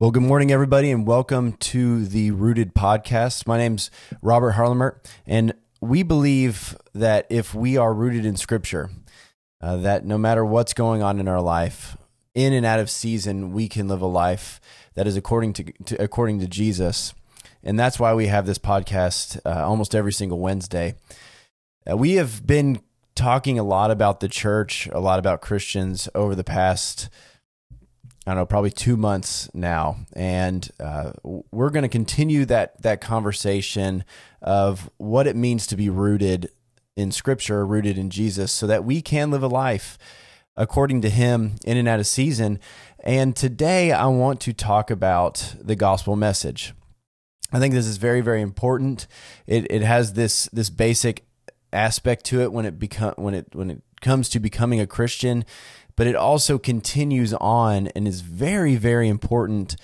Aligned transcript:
Well, 0.00 0.12
good 0.12 0.22
morning, 0.22 0.52
everybody, 0.52 0.92
and 0.92 1.04
welcome 1.04 1.54
to 1.54 2.06
the 2.06 2.30
Rooted 2.30 2.72
Podcast. 2.72 3.48
My 3.48 3.58
name's 3.58 3.90
Robert 4.22 4.52
Harlamert, 4.52 5.04
and 5.26 5.54
we 5.80 6.04
believe 6.04 6.76
that 6.94 7.26
if 7.30 7.52
we 7.52 7.76
are 7.76 7.92
rooted 7.92 8.24
in 8.24 8.36
Scripture, 8.36 8.90
uh, 9.60 9.78
that 9.78 10.04
no 10.04 10.16
matter 10.16 10.44
what's 10.44 10.72
going 10.72 11.02
on 11.02 11.18
in 11.18 11.26
our 11.26 11.40
life, 11.40 11.96
in 12.32 12.52
and 12.52 12.64
out 12.64 12.78
of 12.78 12.88
season, 12.88 13.50
we 13.50 13.68
can 13.68 13.88
live 13.88 14.00
a 14.00 14.06
life 14.06 14.60
that 14.94 15.08
is 15.08 15.16
according 15.16 15.54
to, 15.54 15.64
to 15.86 16.00
according 16.00 16.38
to 16.38 16.46
Jesus, 16.46 17.12
and 17.64 17.76
that's 17.76 17.98
why 17.98 18.14
we 18.14 18.28
have 18.28 18.46
this 18.46 18.58
podcast 18.58 19.40
uh, 19.44 19.66
almost 19.66 19.96
every 19.96 20.12
single 20.12 20.38
Wednesday. 20.38 20.94
Uh, 21.90 21.96
we 21.96 22.12
have 22.12 22.46
been 22.46 22.80
talking 23.16 23.58
a 23.58 23.64
lot 23.64 23.90
about 23.90 24.20
the 24.20 24.28
church, 24.28 24.86
a 24.92 25.00
lot 25.00 25.18
about 25.18 25.40
Christians 25.40 26.08
over 26.14 26.36
the 26.36 26.44
past 26.44 27.08
I 28.28 28.32
don't 28.32 28.42
know, 28.42 28.46
probably 28.46 28.70
two 28.70 28.98
months 28.98 29.48
now, 29.54 30.00
and 30.12 30.68
uh, 30.78 31.12
we're 31.24 31.70
going 31.70 31.84
to 31.84 31.88
continue 31.88 32.44
that 32.44 32.82
that 32.82 33.00
conversation 33.00 34.04
of 34.42 34.90
what 34.98 35.26
it 35.26 35.34
means 35.34 35.66
to 35.68 35.76
be 35.76 35.88
rooted 35.88 36.50
in 36.94 37.10
Scripture, 37.10 37.64
rooted 37.64 37.96
in 37.96 38.10
Jesus, 38.10 38.52
so 38.52 38.66
that 38.66 38.84
we 38.84 39.00
can 39.00 39.30
live 39.30 39.42
a 39.42 39.48
life 39.48 39.96
according 40.58 41.00
to 41.00 41.08
Him 41.08 41.54
in 41.64 41.78
and 41.78 41.88
out 41.88 42.00
of 42.00 42.06
season. 42.06 42.60
And 43.02 43.34
today, 43.34 43.92
I 43.92 44.08
want 44.08 44.42
to 44.42 44.52
talk 44.52 44.90
about 44.90 45.54
the 45.58 45.74
gospel 45.74 46.14
message. 46.14 46.74
I 47.50 47.58
think 47.58 47.72
this 47.72 47.86
is 47.86 47.96
very, 47.96 48.20
very 48.20 48.42
important. 48.42 49.06
It 49.46 49.66
it 49.70 49.80
has 49.80 50.12
this 50.12 50.50
this 50.52 50.68
basic 50.68 51.24
aspect 51.72 52.26
to 52.26 52.42
it 52.42 52.52
when 52.52 52.66
it 52.66 52.78
become 52.78 53.14
when 53.16 53.32
it 53.32 53.46
when 53.54 53.70
it 53.70 53.80
comes 54.02 54.28
to 54.28 54.38
becoming 54.38 54.80
a 54.80 54.86
Christian 54.86 55.46
but 55.98 56.06
it 56.06 56.14
also 56.14 56.58
continues 56.58 57.34
on 57.34 57.88
and 57.88 58.06
is 58.06 58.20
very, 58.20 58.76
very 58.76 59.08
important 59.08 59.74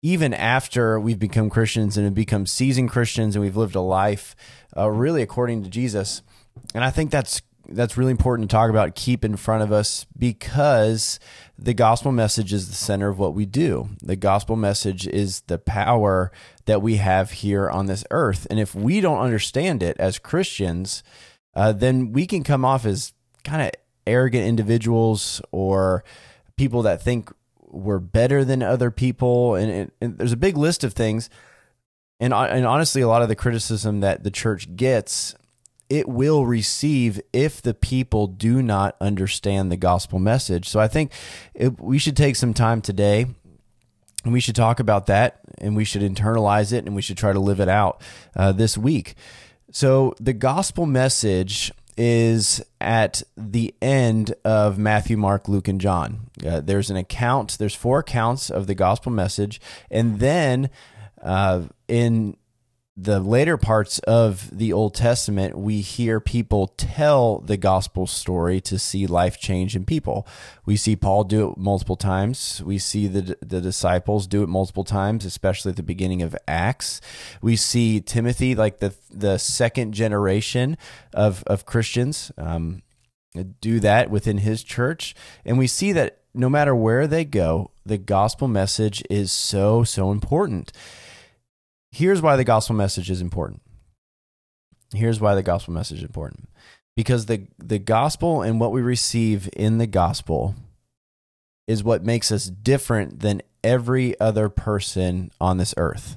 even 0.00 0.32
after 0.32 1.00
we've 1.00 1.18
become 1.18 1.50
Christians 1.50 1.96
and 1.96 2.04
have 2.04 2.14
become 2.14 2.46
seasoned 2.46 2.90
Christians 2.90 3.34
and 3.34 3.42
we've 3.42 3.56
lived 3.56 3.74
a 3.74 3.80
life 3.80 4.36
uh, 4.76 4.88
really 4.88 5.22
according 5.22 5.64
to 5.64 5.68
Jesus. 5.68 6.22
And 6.72 6.84
I 6.84 6.90
think 6.90 7.10
that's 7.10 7.42
that's 7.68 7.96
really 7.96 8.12
important 8.12 8.48
to 8.48 8.54
talk 8.54 8.70
about, 8.70 8.94
keep 8.94 9.24
in 9.24 9.36
front 9.36 9.62
of 9.62 9.72
us 9.72 10.06
because 10.16 11.18
the 11.58 11.74
gospel 11.74 12.12
message 12.12 12.52
is 12.52 12.68
the 12.68 12.74
center 12.74 13.08
of 13.08 13.18
what 13.18 13.34
we 13.34 13.46
do. 13.46 13.88
The 14.02 14.16
gospel 14.16 14.54
message 14.54 15.08
is 15.08 15.40
the 15.46 15.58
power 15.58 16.30
that 16.66 16.82
we 16.82 16.96
have 16.96 17.30
here 17.32 17.68
on 17.68 17.86
this 17.86 18.04
earth. 18.12 18.46
And 18.50 18.60
if 18.60 18.74
we 18.74 19.00
don't 19.00 19.20
understand 19.20 19.82
it 19.82 19.96
as 19.98 20.18
Christians, 20.18 21.02
uh, 21.54 21.72
then 21.72 22.12
we 22.12 22.26
can 22.26 22.44
come 22.44 22.64
off 22.64 22.84
as 22.86 23.14
kind 23.42 23.62
of 23.62 23.70
arrogant 24.06 24.46
individuals 24.46 25.40
or 25.50 26.04
people 26.56 26.82
that 26.82 27.02
think 27.02 27.30
we're 27.74 27.98
better 27.98 28.44
than 28.44 28.62
other 28.62 28.90
people. 28.90 29.54
And, 29.54 29.70
and, 29.70 29.90
and 30.00 30.18
there's 30.18 30.32
a 30.32 30.36
big 30.36 30.56
list 30.56 30.84
of 30.84 30.92
things. 30.92 31.28
And, 32.20 32.32
and 32.32 32.66
honestly, 32.66 33.02
a 33.02 33.08
lot 33.08 33.22
of 33.22 33.28
the 33.28 33.36
criticism 33.36 34.00
that 34.00 34.22
the 34.22 34.30
church 34.30 34.76
gets, 34.76 35.34
it 35.90 36.08
will 36.08 36.46
receive 36.46 37.20
if 37.32 37.60
the 37.60 37.74
people 37.74 38.26
do 38.26 38.62
not 38.62 38.96
understand 39.00 39.70
the 39.70 39.76
gospel 39.76 40.18
message. 40.18 40.68
So 40.68 40.80
I 40.80 40.88
think 40.88 41.12
it, 41.54 41.80
we 41.80 41.98
should 41.98 42.16
take 42.16 42.36
some 42.36 42.54
time 42.54 42.80
today 42.80 43.26
and 44.24 44.32
we 44.32 44.40
should 44.40 44.56
talk 44.56 44.80
about 44.80 45.06
that 45.06 45.40
and 45.58 45.76
we 45.76 45.84
should 45.84 46.02
internalize 46.02 46.72
it 46.72 46.86
and 46.86 46.94
we 46.94 47.02
should 47.02 47.18
try 47.18 47.32
to 47.32 47.40
live 47.40 47.60
it 47.60 47.68
out 47.68 48.00
uh, 48.36 48.52
this 48.52 48.78
week. 48.78 49.14
So 49.70 50.14
the 50.20 50.32
gospel 50.32 50.86
message 50.86 51.72
is 51.96 52.62
at 52.80 53.22
the 53.36 53.74
end 53.80 54.34
of 54.44 54.78
Matthew, 54.78 55.16
Mark, 55.16 55.48
Luke, 55.48 55.68
and 55.68 55.80
John. 55.80 56.30
Uh, 56.44 56.60
there's 56.60 56.90
an 56.90 56.96
account, 56.96 57.58
there's 57.58 57.74
four 57.74 58.00
accounts 58.00 58.50
of 58.50 58.66
the 58.66 58.74
gospel 58.74 59.12
message. 59.12 59.60
And 59.90 60.18
then 60.18 60.70
uh, 61.22 61.62
in 61.88 62.36
the 62.96 63.18
later 63.18 63.56
parts 63.56 63.98
of 64.00 64.56
the 64.56 64.72
Old 64.72 64.94
Testament, 64.94 65.58
we 65.58 65.80
hear 65.80 66.20
people 66.20 66.68
tell 66.68 67.40
the 67.40 67.56
gospel 67.56 68.06
story 68.06 68.60
to 68.60 68.78
see 68.78 69.08
life 69.08 69.36
change 69.38 69.74
in 69.74 69.84
people. 69.84 70.28
We 70.64 70.76
see 70.76 70.94
Paul 70.94 71.24
do 71.24 71.50
it 71.50 71.58
multiple 71.58 71.96
times. 71.96 72.62
We 72.64 72.78
see 72.78 73.08
the 73.08 73.36
the 73.44 73.60
disciples 73.60 74.28
do 74.28 74.44
it 74.44 74.48
multiple 74.48 74.84
times, 74.84 75.24
especially 75.24 75.70
at 75.70 75.76
the 75.76 75.82
beginning 75.82 76.22
of 76.22 76.36
Acts. 76.46 77.00
We 77.42 77.56
see 77.56 78.00
Timothy, 78.00 78.54
like 78.54 78.78
the 78.78 78.94
the 79.10 79.38
second 79.38 79.92
generation 79.92 80.76
of 81.12 81.42
of 81.48 81.66
Christians, 81.66 82.30
um, 82.38 82.82
do 83.60 83.80
that 83.80 84.08
within 84.08 84.38
his 84.38 84.62
church, 84.62 85.16
and 85.44 85.58
we 85.58 85.66
see 85.66 85.90
that 85.92 86.18
no 86.32 86.48
matter 86.48 86.76
where 86.76 87.08
they 87.08 87.24
go, 87.24 87.72
the 87.84 87.98
gospel 87.98 88.46
message 88.46 89.02
is 89.10 89.32
so 89.32 89.82
so 89.82 90.12
important 90.12 90.70
here's 91.94 92.20
why 92.20 92.36
the 92.36 92.44
gospel 92.44 92.74
message 92.74 93.10
is 93.10 93.20
important. 93.20 93.62
Here's 94.92 95.20
why 95.20 95.34
the 95.34 95.42
gospel 95.42 95.74
message 95.74 95.98
is 95.98 96.04
important. 96.04 96.48
Because 96.96 97.26
the, 97.26 97.46
the 97.58 97.78
gospel 97.78 98.42
and 98.42 98.60
what 98.60 98.72
we 98.72 98.82
receive 98.82 99.48
in 99.54 99.78
the 99.78 99.86
gospel 99.86 100.54
is 101.66 101.84
what 101.84 102.04
makes 102.04 102.30
us 102.30 102.46
different 102.46 103.20
than 103.20 103.42
every 103.62 104.18
other 104.20 104.48
person 104.48 105.30
on 105.40 105.56
this 105.56 105.74
earth. 105.76 106.16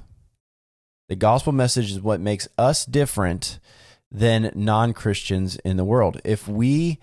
The 1.08 1.16
gospel 1.16 1.52
message 1.52 1.90
is 1.90 2.00
what 2.00 2.20
makes 2.20 2.48
us 2.58 2.84
different 2.84 3.58
than 4.10 4.52
non 4.54 4.92
Christians 4.92 5.56
in 5.56 5.76
the 5.76 5.84
world. 5.84 6.20
If 6.24 6.46
we 6.46 6.98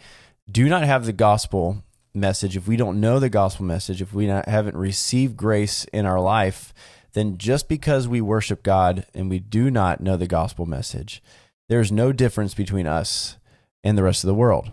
do 0.49 0.69
not 0.69 0.83
have 0.83 1.05
the 1.05 1.13
gospel 1.13 1.83
message, 2.13 2.55
if 2.55 2.67
we 2.67 2.77
don't 2.77 3.01
know 3.01 3.19
the 3.19 3.29
gospel 3.29 3.65
message, 3.65 4.01
if 4.01 4.13
we 4.13 4.27
not, 4.27 4.47
haven't 4.47 4.77
received 4.77 5.35
grace 5.35 5.85
in 5.85 6.05
our 6.05 6.19
life, 6.19 6.73
then 7.15 7.37
just 7.37 7.69
because 7.69 8.09
we 8.09 8.19
worship 8.19 8.61
God 8.61 9.05
and 9.13 9.29
we 9.29 9.39
do 9.39 9.71
not 9.71 10.01
know 10.01 10.17
the 10.17 10.27
gospel 10.27 10.65
message, 10.65 11.23
there's 11.69 11.89
no 11.89 12.11
difference 12.11 12.53
between 12.53 12.85
us 12.85 13.37
and 13.85 13.97
the 13.97 14.03
rest 14.03 14.23
of 14.23 14.27
the 14.27 14.35
world 14.35 14.69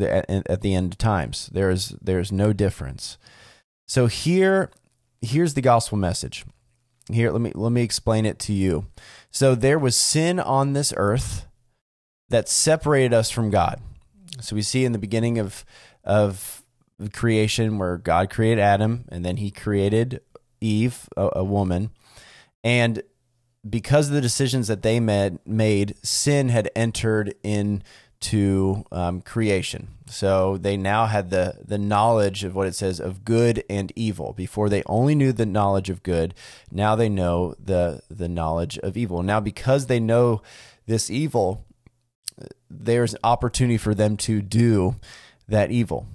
at 0.00 0.62
the 0.62 0.74
end 0.74 0.92
of 0.92 0.98
times. 0.98 1.50
There's 1.52 1.88
there's 2.00 2.30
no 2.30 2.52
difference. 2.52 3.18
So 3.88 4.06
here 4.06 4.70
here's 5.20 5.54
the 5.54 5.60
gospel 5.60 5.98
message. 5.98 6.44
Here 7.10 7.32
let 7.32 7.40
me 7.40 7.50
let 7.54 7.72
me 7.72 7.82
explain 7.82 8.26
it 8.26 8.38
to 8.40 8.52
you. 8.52 8.86
So 9.32 9.56
there 9.56 9.78
was 9.78 9.96
sin 9.96 10.38
on 10.38 10.72
this 10.72 10.94
earth 10.96 11.46
that 12.28 12.48
separated 12.48 13.12
us 13.12 13.30
from 13.30 13.50
God. 13.50 13.80
So 14.40 14.54
we 14.54 14.62
see 14.62 14.84
in 14.84 14.92
the 14.92 14.98
beginning 14.98 15.38
of 15.40 15.64
of 16.04 16.62
creation 17.12 17.78
where 17.78 17.96
God 17.98 18.30
created 18.30 18.60
Adam 18.60 19.04
and 19.08 19.24
then 19.24 19.38
he 19.38 19.50
created 19.50 20.20
Eve, 20.60 21.08
a, 21.16 21.30
a 21.36 21.44
woman, 21.44 21.90
and 22.64 23.02
because 23.68 24.08
of 24.08 24.14
the 24.14 24.20
decisions 24.20 24.68
that 24.68 24.82
they 24.82 25.00
made, 25.00 25.38
made 25.44 25.96
sin 26.02 26.48
had 26.50 26.70
entered 26.76 27.34
into 27.42 28.84
um, 28.92 29.20
creation. 29.20 29.88
So 30.08 30.56
they 30.56 30.76
now 30.76 31.06
had 31.06 31.30
the 31.30 31.58
the 31.64 31.78
knowledge 31.78 32.44
of 32.44 32.54
what 32.54 32.68
it 32.68 32.74
says 32.74 33.00
of 33.00 33.24
good 33.24 33.64
and 33.68 33.92
evil. 33.96 34.32
Before 34.32 34.68
they 34.68 34.82
only 34.86 35.14
knew 35.14 35.32
the 35.32 35.46
knowledge 35.46 35.90
of 35.90 36.02
good, 36.02 36.34
now 36.70 36.94
they 36.94 37.08
know 37.08 37.54
the 37.58 38.02
the 38.08 38.28
knowledge 38.28 38.78
of 38.78 38.96
evil. 38.96 39.22
Now 39.22 39.40
because 39.40 39.86
they 39.86 39.98
know 39.98 40.42
this 40.86 41.10
evil, 41.10 41.64
there's 42.70 43.14
an 43.14 43.20
opportunity 43.24 43.78
for 43.78 43.94
them 43.94 44.16
to 44.18 44.40
do 44.40 44.96
that 45.48 45.70
evil. 45.72 46.06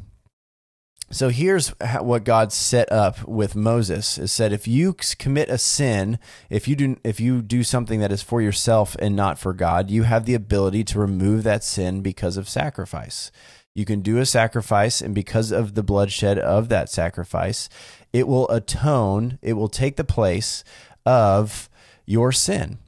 So 1.13 1.27
here's 1.27 1.69
what 1.99 2.23
God 2.23 2.53
set 2.53 2.89
up 2.89 3.27
with 3.27 3.53
Moses 3.53 4.17
is 4.17 4.31
said 4.31 4.53
if 4.53 4.66
you 4.66 4.95
commit 5.19 5.49
a 5.49 5.57
sin, 5.57 6.17
if 6.49 6.69
you 6.69 6.75
do 6.77 6.95
if 7.03 7.19
you 7.19 7.41
do 7.41 7.66
something 7.66 7.99
that 7.99 8.13
is 8.13 8.22
for 8.22 8.41
yourself 8.41 8.95
and 8.97 9.13
not 9.13 9.38
for 9.38 9.53
God, 9.53 9.91
you 9.91 10.03
have 10.03 10.25
the 10.25 10.35
ability 10.35 10.85
to 10.85 10.99
remove 10.99 11.44
that 11.44 11.66
sin 11.66 11.99
because 11.99 12.38
of 12.38 12.47
sacrifice. 12.47 13.29
You 13.75 13.83
can 13.83 13.99
do 13.99 14.19
a 14.19 14.25
sacrifice 14.25 15.01
and 15.01 15.13
because 15.13 15.51
of 15.51 15.75
the 15.75 15.83
bloodshed 15.83 16.39
of 16.39 16.69
that 16.69 16.89
sacrifice, 16.89 17.67
it 18.13 18.25
will 18.25 18.47
atone, 18.47 19.38
it 19.41 19.53
will 19.53 19.69
take 19.69 19.97
the 19.97 20.05
place 20.05 20.63
of 21.05 21.69
your 22.05 22.31
sin. 22.31 22.79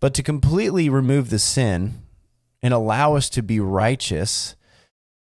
But 0.00 0.12
to 0.14 0.24
completely 0.24 0.88
remove 0.88 1.30
the 1.30 1.38
sin 1.38 2.02
and 2.64 2.74
allow 2.74 3.14
us 3.14 3.30
to 3.30 3.42
be 3.42 3.60
righteous, 3.60 4.56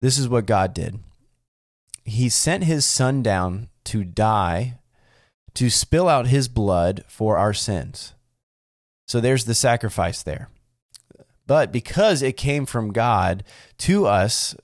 this 0.01 0.17
is 0.17 0.27
what 0.27 0.47
God 0.47 0.73
did 0.73 0.99
he 2.07 2.29
sent 2.29 2.63
his 2.63 2.85
son 2.85 3.21
down 3.21 3.67
to 3.83 4.03
die 4.05 4.79
to 5.53 5.69
spill 5.69 6.07
out 6.07 6.27
his 6.27 6.47
blood 6.47 7.03
for 7.07 7.37
our 7.37 7.53
sins. 7.53 8.13
So 9.07 9.19
there's 9.19 9.43
the 9.43 9.53
sacrifice 9.53 10.23
there. 10.23 10.49
But 11.45 11.71
because 11.71 12.21
it 12.21 12.37
came 12.37 12.65
from 12.65 12.93
God 12.93 13.43
to 13.79 14.05
us, 14.05 14.55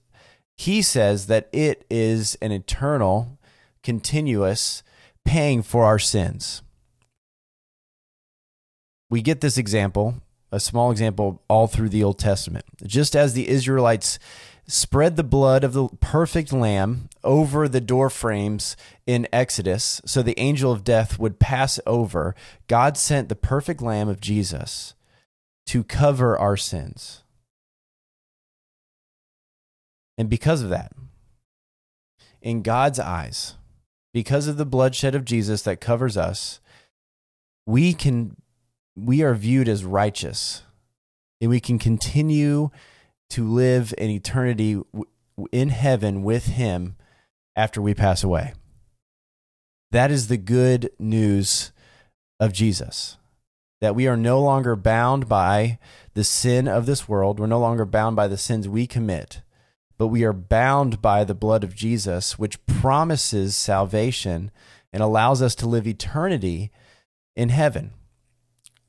he 0.56 0.82
says 0.82 1.28
that 1.28 1.50
it 1.52 1.86
is 1.90 2.36
an 2.42 2.54
eternal, 2.54 3.38
continuous 3.84 4.82
paying 5.26 5.64
for 5.64 5.84
our 5.84 6.00
sins. 6.00 6.62
We 9.10 9.22
get 9.22 9.42
this 9.42 9.58
example, 9.58 10.16
a 10.52 10.62
small 10.62 10.92
example, 10.92 11.42
all 11.50 11.68
through 11.68 11.90
the 11.90 12.04
Old 12.04 12.20
Testament. 12.20 12.66
Just 12.86 13.16
as 13.16 13.34
the 13.34 13.50
Israelites 13.50 14.18
spread 14.68 15.16
the 15.16 15.24
blood 15.24 15.64
of 15.64 15.74
the 15.74 15.88
perfect 16.00 16.54
lamb 16.54 17.10
over 17.24 17.68
the 17.68 17.82
door 17.82 18.10
frames 18.10 18.78
in 19.06 19.28
Exodus 19.32 20.02
so 20.06 20.22
the 20.22 20.40
angel 20.40 20.72
of 20.72 20.84
death 20.84 21.20
would 21.20 21.40
pass 21.40 21.80
over, 21.86 22.36
God 22.68 22.98
sent 22.98 23.30
the 23.30 23.36
perfect 23.36 23.82
lamb 23.82 24.08
of 24.08 24.22
Jesus 24.22 24.94
to 25.68 25.84
cover 25.84 26.38
our 26.38 26.58
sins. 26.58 27.24
And 30.18 30.30
because 30.30 30.62
of 30.62 30.70
that, 30.70 30.92
in 32.42 32.62
God's 32.62 33.00
eyes, 33.00 33.56
because 34.14 34.48
of 34.48 34.58
the 34.58 34.66
bloodshed 34.66 35.16
of 35.16 35.26
Jesus 35.26 35.64
that 35.64 35.82
covers 35.82 36.18
us, 36.18 36.60
we 37.66 37.94
can 37.94 38.36
we 38.96 39.24
are 39.24 39.34
viewed 39.34 39.68
as 39.68 39.84
righteous 39.84 40.62
and 41.42 41.50
we 41.50 41.60
can 41.60 41.80
continue 41.80 42.70
to 43.32 43.48
live 43.48 43.94
in 43.98 44.10
eternity 44.10 44.82
in 45.52 45.70
heaven 45.70 46.24
with 46.24 46.46
him 46.46 46.96
after 47.56 47.82
we 47.82 47.94
pass 47.94 48.24
away. 48.24 48.54
That 49.92 50.12
is 50.12 50.28
the 50.28 50.38
good 50.38 50.92
news 50.98 51.72
of 52.40 52.54
Jesus. 52.54 53.18
That 53.82 53.96
we 53.96 54.08
are 54.08 54.18
no 54.18 54.42
longer 54.42 54.76
bound 54.76 55.28
by 55.28 55.78
the 56.14 56.24
sin 56.24 56.68
of 56.68 56.86
this 56.86 57.08
world. 57.08 57.40
We're 57.40 57.48
no 57.48 57.60
longer 57.60 57.86
bound 57.86 58.16
by 58.16 58.28
the 58.28 58.38
sins 58.38 58.68
we 58.68 58.88
commit, 58.88 59.42
but 59.98 60.08
we 60.08 60.24
are 60.24 60.34
bound 60.34 61.02
by 61.02 61.24
the 61.24 61.36
blood 61.36 61.64
of 61.64 61.76
Jesus, 61.76 62.40
which 62.40 62.66
promises 62.66 63.56
salvation 63.56 64.52
and 64.92 65.04
allows 65.04 65.42
us 65.42 65.56
to 65.56 65.68
live 65.68 65.88
eternity 65.88 66.72
in 67.36 67.50
heaven. 67.50 67.92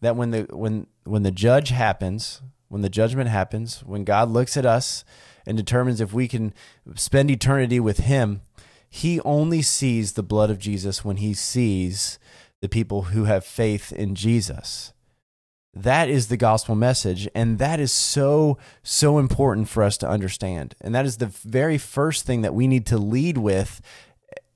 That 0.00 0.16
when 0.16 0.30
the 0.30 0.46
when 0.50 0.86
when 1.04 1.22
the 1.22 1.30
judge 1.30 1.70
happens, 1.70 2.42
when 2.74 2.82
the 2.82 2.88
judgment 2.88 3.30
happens, 3.30 3.84
when 3.86 4.02
God 4.02 4.30
looks 4.30 4.56
at 4.56 4.66
us 4.66 5.04
and 5.46 5.56
determines 5.56 6.00
if 6.00 6.12
we 6.12 6.26
can 6.26 6.52
spend 6.96 7.30
eternity 7.30 7.78
with 7.78 7.98
him, 7.98 8.42
he 8.90 9.20
only 9.20 9.62
sees 9.62 10.14
the 10.14 10.24
blood 10.24 10.50
of 10.50 10.58
Jesus 10.58 11.04
when 11.04 11.18
he 11.18 11.34
sees 11.34 12.18
the 12.60 12.68
people 12.68 13.02
who 13.02 13.26
have 13.26 13.44
faith 13.44 13.92
in 13.92 14.16
Jesus. 14.16 14.92
That 15.72 16.08
is 16.08 16.26
the 16.26 16.36
gospel 16.36 16.74
message. 16.74 17.28
And 17.32 17.60
that 17.60 17.78
is 17.78 17.92
so, 17.92 18.58
so 18.82 19.18
important 19.20 19.68
for 19.68 19.84
us 19.84 19.96
to 19.98 20.08
understand. 20.08 20.74
And 20.80 20.92
that 20.96 21.06
is 21.06 21.18
the 21.18 21.26
very 21.26 21.78
first 21.78 22.26
thing 22.26 22.42
that 22.42 22.54
we 22.54 22.66
need 22.66 22.86
to 22.86 22.98
lead 22.98 23.38
with 23.38 23.80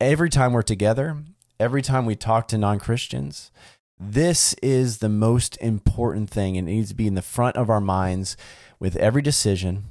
every 0.01 0.29
time 0.29 0.55
we're 0.55 0.63
together, 0.63 1.23
every 1.61 1.83
time 1.83 2.05
we 2.05 2.17
talk 2.17 2.49
to 2.49 2.59
non 2.59 2.81
Christians. 2.81 3.53
This 4.01 4.55
is 4.63 4.99
the 4.99 5.09
most 5.09 5.57
important 5.61 6.31
thing, 6.31 6.57
and 6.57 6.69
it 6.69 6.73
needs 6.73 6.91
to 6.91 6.95
be 6.95 7.09
in 7.09 7.17
the 7.17 7.23
front 7.23 7.57
of 7.57 7.69
our 7.69 7.81
minds 7.81 8.37
with 8.79 8.95
every 8.95 9.23
decision, 9.23 9.87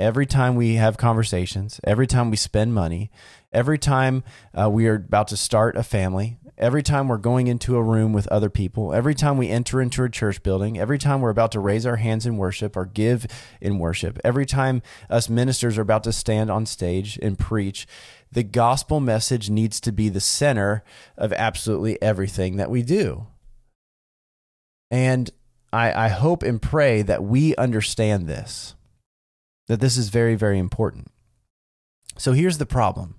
every 0.00 0.26
time 0.26 0.56
we 0.56 0.74
have 0.74 0.96
conversations, 0.96 1.78
every 1.84 2.08
time 2.08 2.28
we 2.28 2.36
spend 2.36 2.74
money, 2.74 3.12
every 3.52 3.78
time 3.78 4.24
uh, 4.52 4.68
we 4.68 4.88
are 4.88 4.96
about 4.96 5.28
to 5.28 5.36
start 5.36 5.76
a 5.76 5.84
family, 5.84 6.38
every 6.58 6.82
time 6.82 7.06
we're 7.06 7.18
going 7.18 7.46
into 7.46 7.76
a 7.76 7.82
room 7.84 8.12
with 8.12 8.26
other 8.28 8.50
people, 8.50 8.92
every 8.92 9.14
time 9.14 9.38
we 9.38 9.48
enter 9.48 9.80
into 9.80 10.02
a 10.02 10.10
church 10.10 10.42
building, 10.42 10.76
every 10.76 10.98
time 10.98 11.20
we're 11.20 11.30
about 11.30 11.52
to 11.52 11.60
raise 11.60 11.86
our 11.86 11.96
hands 11.96 12.26
in 12.26 12.36
worship 12.38 12.76
or 12.76 12.84
give 12.84 13.28
in 13.60 13.78
worship, 13.78 14.18
every 14.24 14.44
time 14.44 14.82
us 15.08 15.28
ministers 15.28 15.78
are 15.78 15.82
about 15.82 16.02
to 16.02 16.12
stand 16.12 16.50
on 16.50 16.66
stage 16.66 17.16
and 17.22 17.38
preach, 17.38 17.86
the 18.32 18.42
gospel 18.42 18.98
message 18.98 19.50
needs 19.50 19.78
to 19.78 19.92
be 19.92 20.08
the 20.08 20.20
center 20.20 20.82
of 21.16 21.32
absolutely 21.34 22.02
everything 22.02 22.56
that 22.56 22.68
we 22.68 22.82
do. 22.82 23.28
And 24.92 25.30
I, 25.72 26.04
I 26.04 26.08
hope 26.08 26.42
and 26.42 26.60
pray 26.60 27.00
that 27.00 27.24
we 27.24 27.56
understand 27.56 28.28
this, 28.28 28.74
that 29.66 29.80
this 29.80 29.96
is 29.96 30.10
very, 30.10 30.34
very 30.34 30.58
important. 30.58 31.08
So 32.18 32.32
here's 32.32 32.58
the 32.58 32.66
problem. 32.66 33.16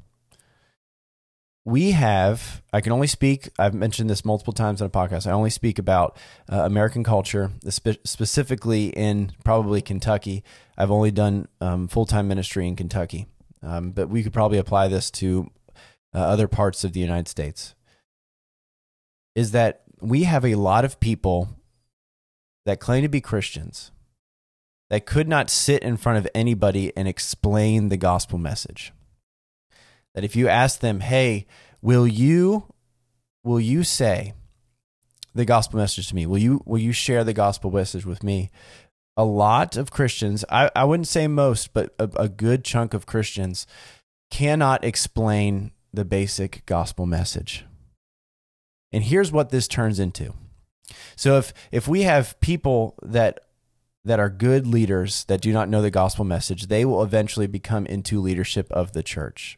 We 1.66 1.92
have 1.92 2.62
i 2.74 2.82
can 2.82 2.92
only 2.92 3.08
speak 3.08 3.48
i've 3.58 3.74
mentioned 3.74 4.10
this 4.10 4.26
multiple 4.26 4.52
times 4.52 4.82
on 4.82 4.88
a 4.88 4.90
podcast 4.90 5.26
i 5.26 5.32
only 5.32 5.50
speak 5.50 5.80
about 5.80 6.18
uh, 6.52 6.60
american 6.66 7.06
culture 7.06 7.52
spe- 7.70 8.04
specifically 8.04 8.88
in 8.88 9.32
probably 9.46 9.82
kentucky. 9.82 10.44
I've 10.78 10.92
only 10.92 11.12
done 11.12 11.48
um, 11.62 11.88
full-time 11.88 12.28
ministry 12.28 12.68
in 12.68 12.76
kentucky. 12.76 13.28
Um, 13.62 13.92
but 13.92 14.10
we 14.10 14.24
could 14.24 14.34
probably 14.34 14.58
apply 14.58 14.90
this 14.90 15.10
to 15.12 15.52
uh, 16.14 16.18
other 16.18 16.50
parts 16.50 16.84
of 16.84 16.92
the 16.92 17.00
united 17.00 17.30
states. 17.30 17.76
Is 19.34 19.52
that 19.52 19.84
we 20.02 20.24
have 20.24 20.44
a 20.44 20.56
lot 20.56 20.84
of 20.84 21.00
people 21.00 21.56
that 22.66 22.80
claim 22.80 23.02
to 23.04 23.10
be 23.10 23.22
christians 23.22 23.92
that 24.90 25.06
could 25.06 25.28
not 25.28 25.50
sit 25.50 25.82
in 25.82 25.98
front 25.98 26.18
of 26.18 26.28
anybody 26.36 26.96
and 26.96 27.08
explain 27.08 27.90
the 27.90 27.98
gospel 27.98 28.38
message 28.38 28.94
that 30.14 30.24
if 30.24 30.36
you 30.36 30.48
ask 30.48 30.80
them, 30.80 31.00
"Hey, 31.00 31.46
will 31.82 32.08
you 32.08 32.68
will 33.44 33.60
you 33.60 33.84
say 33.84 34.34
the 35.34 35.46
gospel 35.46 35.80
message 35.80 36.10
to 36.10 36.16
me? 36.16 36.26
Will 36.26 36.38
you 36.38 36.62
will 36.66 36.80
you 36.80 36.92
share 36.92 37.24
the 37.24 37.34
gospel 37.34 37.72
message 37.72 38.06
with 38.06 38.24
me?" 38.24 38.50
A 39.16 39.24
lot 39.24 39.78
of 39.78 39.92
Christians, 39.92 40.44
I, 40.50 40.72
I 40.76 40.86
wouldn't 40.86 41.08
say 41.08 41.28
most, 41.28 41.72
but 41.74 41.94
a, 42.00 42.10
a 42.16 42.30
good 42.30 42.64
chunk 42.64 42.96
of 42.96 43.06
Christians 43.06 43.68
cannot 44.32 44.84
explain 44.84 45.72
the 45.94 46.04
basic 46.04 46.66
gospel 46.66 47.06
message. 47.06 47.64
And 48.92 49.04
here's 49.04 49.32
what 49.32 49.50
this 49.50 49.68
turns 49.68 50.00
into. 50.00 50.34
So 51.16 51.38
if 51.38 51.54
if 51.72 51.88
we 51.88 52.04
have 52.04 52.40
people 52.40 52.96
that 53.02 53.40
that 54.06 54.20
are 54.20 54.30
good 54.30 54.68
leaders 54.68 55.24
that 55.26 55.42
do 55.42 55.54
not 55.54 55.70
know 55.70 55.82
the 55.82 55.90
gospel 55.92 56.26
message, 56.26 56.68
they 56.68 56.84
will 56.86 57.04
eventually 57.04 57.48
become 57.48 57.86
into 57.86 58.20
leadership 58.20 58.70
of 58.72 58.92
the 58.92 59.04
church. 59.04 59.58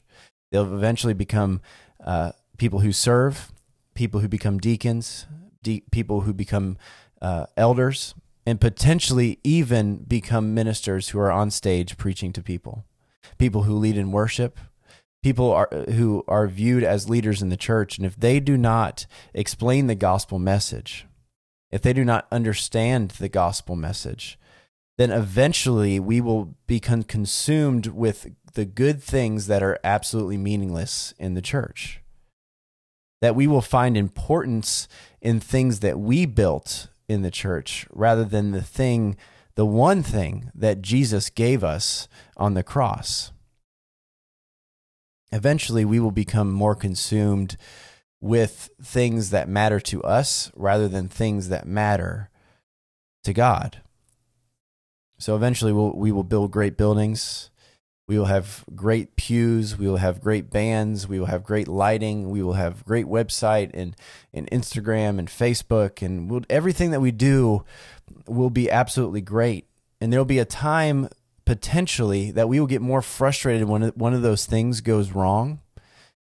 They'll 0.52 0.74
eventually 0.74 1.14
become 1.16 1.62
uh, 2.04 2.34
people 2.58 2.80
who 2.80 2.92
serve, 2.92 3.52
people 3.96 4.20
who 4.20 4.28
become 4.28 4.60
deacons, 4.60 5.26
de- 5.64 5.84
people 5.92 6.22
who 6.22 6.34
become 6.34 6.78
uh, 7.22 7.48
elders, 7.58 8.14
and 8.46 8.62
potentially 8.62 9.40
even 9.44 9.98
become 9.98 10.54
ministers 10.54 11.10
who 11.10 11.20
are 11.20 11.32
on 11.32 11.50
stage 11.50 11.98
preaching 11.98 12.32
to 12.34 12.44
people, 12.44 12.86
people 13.40 13.64
who 13.64 13.74
lead 13.74 13.98
in 13.98 14.12
worship, 14.12 14.60
people 15.24 15.52
are, 15.52 15.68
who 15.90 16.24
are 16.28 16.48
viewed 16.48 16.84
as 16.84 17.10
leaders 17.10 17.42
in 17.42 17.50
the 17.50 17.58
church. 17.58 17.98
And 17.98 18.06
if 18.06 18.16
they 18.16 18.40
do 18.40 18.58
not 18.58 19.08
explain 19.34 19.88
the 19.88 19.96
gospel 19.96 20.38
message, 20.38 21.08
if 21.76 21.82
they 21.82 21.92
do 21.92 22.06
not 22.06 22.26
understand 22.32 23.12
the 23.12 23.28
gospel 23.28 23.76
message, 23.76 24.40
then 24.98 25.12
eventually 25.12 26.00
we 26.00 26.22
will 26.22 26.56
become 26.68 27.04
consumed 27.04 27.88
with 27.88 28.28
the 28.54 28.64
good 28.64 29.04
things 29.04 29.48
that 29.48 29.62
are 29.62 29.78
absolutely 29.84 30.38
meaningless 30.38 31.14
in 31.20 31.34
the 31.34 31.42
church. 31.42 32.00
That 33.20 33.36
we 33.36 33.46
will 33.46 33.62
find 33.62 33.98
importance 33.98 34.88
in 35.20 35.42
things 35.42 35.82
that 35.82 36.00
we 36.00 36.26
built 36.26 36.88
in 37.10 37.24
the 37.24 37.30
church 37.30 37.86
rather 37.92 38.24
than 38.24 38.52
the 38.52 38.64
thing, 38.64 39.18
the 39.56 39.66
one 39.66 40.02
thing 40.02 40.52
that 40.56 40.82
Jesus 40.82 41.30
gave 41.30 41.62
us 41.62 42.08
on 42.38 42.54
the 42.54 42.64
cross. 42.64 43.34
Eventually, 45.34 45.84
we 45.84 46.00
will 46.00 46.12
become 46.12 46.54
more 46.54 46.74
consumed 46.74 47.58
with 48.26 48.70
things 48.82 49.30
that 49.30 49.48
matter 49.48 49.80
to 49.80 50.04
us 50.04 50.52
rather 50.56 50.88
than 50.88 51.08
things 51.08 51.50
that 51.50 51.68
matter 51.68 52.30
to 53.24 53.34
God. 53.34 53.82
So 55.18 55.36
eventually, 55.36 55.72
we'll, 55.72 55.96
we 55.96 56.12
will 56.12 56.24
build 56.24 56.52
great 56.52 56.76
buildings 56.76 57.50
we 58.08 58.20
will 58.20 58.26
have 58.26 58.64
great 58.76 59.16
pews. 59.16 59.78
We 59.78 59.88
will 59.88 59.98
have 59.98 60.22
great 60.22 60.52
bands. 60.52 61.08
We 61.08 61.20
will 61.20 61.26
have 61.26 61.44
great 61.44 61.68
lighting. 61.68 62.30
We 62.30 62.44
will 62.44 62.54
have 62.54 62.86
great 62.86 63.08
website 63.08 63.72
and, 63.74 63.96
and 64.32 64.50
Instagram 64.52 65.18
and 65.18 65.28
Facebook 65.28 66.06
and 66.06 66.30
we'll, 66.30 66.42
everything 66.50 66.92
that 66.92 67.02
we 67.02 67.12
do 67.12 67.64
will 68.28 68.52
be 68.52 68.70
absolutely 68.70 69.22
great. 69.22 69.66
And 70.00 70.14
there'll 70.14 70.26
be 70.26 70.40
a 70.40 70.46
time 70.46 71.10
potentially 71.46 72.30
that 72.32 72.48
we 72.48 72.60
will 72.60 72.68
get 72.68 72.82
more 72.82 73.02
frustrated 73.02 73.68
when 73.68 73.84
one 73.90 74.14
of 74.14 74.22
those 74.22 74.46
things 74.46 74.82
goes 74.82 75.12
wrong, 75.12 75.62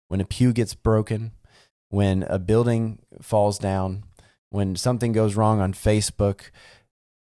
when 0.08 0.22
a 0.22 0.26
pew 0.26 0.54
gets 0.54 0.76
broken, 0.76 1.32
when 1.94 2.24
a 2.24 2.40
building 2.40 3.00
falls 3.22 3.60
down, 3.60 4.04
when 4.50 4.76
something 4.76 5.12
goes 5.12 5.36
wrong 5.36 5.60
on 5.60 5.74
Facebook. 5.74 6.50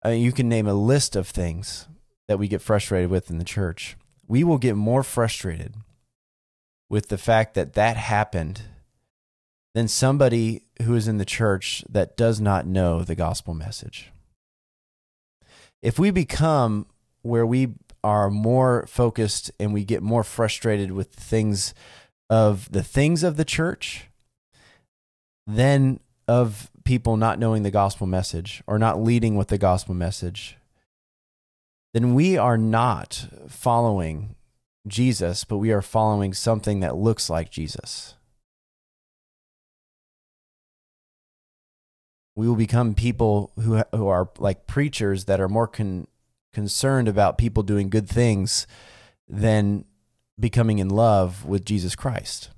I 0.03 0.11
mean, 0.11 0.23
you 0.23 0.33
can 0.33 0.49
name 0.49 0.67
a 0.67 0.75
list 0.75 1.17
of 1.17 1.29
things 1.29 1.89
that 2.29 2.39
we 2.39 2.49
get 2.49 2.63
frustrated 2.63 3.11
with 3.11 3.31
in 3.31 3.39
the 3.39 3.45
church 3.45 3.97
we 4.29 4.45
will 4.45 4.59
get 4.59 4.77
more 4.77 5.03
frustrated 5.03 5.75
with 6.91 7.09
the 7.09 7.19
fact 7.19 7.55
that 7.55 7.73
that 7.73 7.97
happened 7.97 8.63
than 9.75 9.89
somebody 9.89 10.63
who 10.83 10.95
is 10.95 11.09
in 11.09 11.19
the 11.19 11.25
church 11.25 11.83
that 11.89 12.17
does 12.17 12.41
not 12.41 12.67
know 12.67 13.03
the 13.03 13.15
gospel 13.15 13.55
message. 13.55 14.13
If 15.83 15.99
we 15.99 16.11
become 16.11 16.87
where 17.23 17.47
we 17.47 17.75
are 18.05 18.31
more 18.31 18.87
focused 18.87 19.51
and 19.59 19.73
we 19.73 19.85
get 19.85 20.03
more 20.03 20.25
frustrated 20.25 20.93
with 20.93 21.13
things 21.13 21.75
of 22.31 22.71
the 22.71 22.83
things 22.83 23.23
of 23.23 23.37
the 23.37 23.45
church 23.45 24.08
than 25.49 25.99
of 26.29 26.71
people 26.85 27.17
not 27.17 27.39
knowing 27.39 27.63
the 27.63 27.71
gospel 27.71 28.07
message 28.07 28.63
or 28.67 28.79
not 28.79 29.03
leading 29.03 29.35
with 29.35 29.49
the 29.49 29.59
gospel 29.59 29.95
message, 29.95 30.59
then 31.95 32.15
we 32.15 32.37
are 32.37 32.59
not 32.59 33.29
following 33.49 34.37
Jesus, 34.87 35.45
but 35.45 35.57
we 35.57 35.73
are 35.73 35.83
following 35.83 36.35
something 36.35 36.81
that 36.81 36.97
looks 36.97 37.31
like 37.31 37.51
Jesus. 37.51 38.15
We 42.37 42.47
will 42.47 42.55
become 42.55 42.95
people 42.95 43.51
who 43.59 43.83
who 43.93 44.07
are 44.07 44.31
like 44.39 44.67
preachers 44.67 45.25
that 45.25 45.41
are 45.41 45.49
more 45.49 45.67
con, 45.67 46.07
concerned 46.53 47.09
about 47.09 47.39
people 47.39 47.63
doing 47.63 47.89
good 47.89 48.09
things 48.09 48.67
than 49.27 49.87
becoming 50.39 50.79
in 50.79 50.89
love 50.89 51.45
with 51.45 51.65
Jesus 51.65 51.97
Christ. 51.97 52.51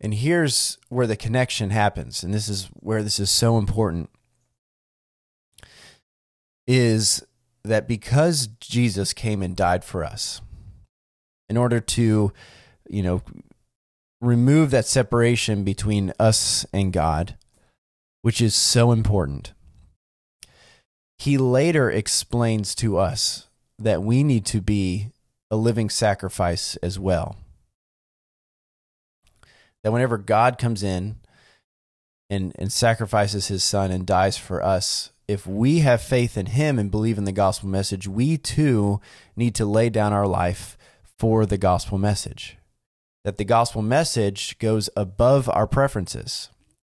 And 0.00 0.14
here's 0.14 0.78
where 0.88 1.06
the 1.06 1.16
connection 1.16 1.70
happens, 1.70 2.22
and 2.22 2.34
this 2.34 2.48
is 2.48 2.68
where 2.74 3.02
this 3.02 3.18
is 3.18 3.30
so 3.30 3.58
important 3.58 4.10
is 6.66 7.24
that 7.64 7.86
because 7.88 8.48
Jesus 8.60 9.12
came 9.12 9.42
and 9.42 9.56
died 9.56 9.84
for 9.84 10.04
us, 10.04 10.40
in 11.48 11.56
order 11.56 11.80
to, 11.80 12.32
you 12.88 13.02
know, 13.02 13.22
remove 14.20 14.70
that 14.70 14.86
separation 14.86 15.62
between 15.62 16.12
us 16.18 16.66
and 16.72 16.92
God, 16.92 17.36
which 18.22 18.40
is 18.40 18.54
so 18.54 18.90
important, 18.90 19.52
he 21.18 21.38
later 21.38 21.90
explains 21.90 22.74
to 22.76 22.98
us 22.98 23.46
that 23.78 24.02
we 24.02 24.22
need 24.22 24.44
to 24.46 24.60
be 24.60 25.12
a 25.50 25.56
living 25.56 25.88
sacrifice 25.88 26.76
as 26.76 26.98
well. 26.98 27.36
That 29.86 29.92
whenever 29.92 30.18
God 30.18 30.58
comes 30.58 30.82
in 30.82 31.14
and, 32.28 32.52
and 32.58 32.72
sacrifices 32.72 33.46
his 33.46 33.62
son 33.62 33.92
and 33.92 34.04
dies 34.04 34.36
for 34.36 34.60
us, 34.60 35.12
if 35.28 35.46
we 35.46 35.78
have 35.78 36.02
faith 36.02 36.36
in 36.36 36.46
him 36.46 36.80
and 36.80 36.90
believe 36.90 37.18
in 37.18 37.24
the 37.24 37.30
gospel 37.30 37.68
message, 37.68 38.08
we 38.08 38.36
too 38.36 39.00
need 39.36 39.54
to 39.54 39.64
lay 39.64 39.88
down 39.88 40.12
our 40.12 40.26
life 40.26 40.76
for 41.16 41.46
the 41.46 41.56
gospel 41.56 41.98
message. 41.98 42.56
That 43.24 43.36
the 43.36 43.44
gospel 43.44 43.80
message 43.80 44.58
goes 44.58 44.90
above 44.96 45.48
our 45.50 45.68
preferences, 45.68 46.48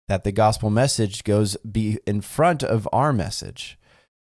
that 0.09 0.25
the 0.25 0.33
gospel 0.33 0.71
message 0.71 1.23
goes 1.23 1.59
be 1.59 1.99
in 2.07 2.23
front 2.23 2.62
of 2.62 2.88
our 2.95 3.12
message, 3.12 3.79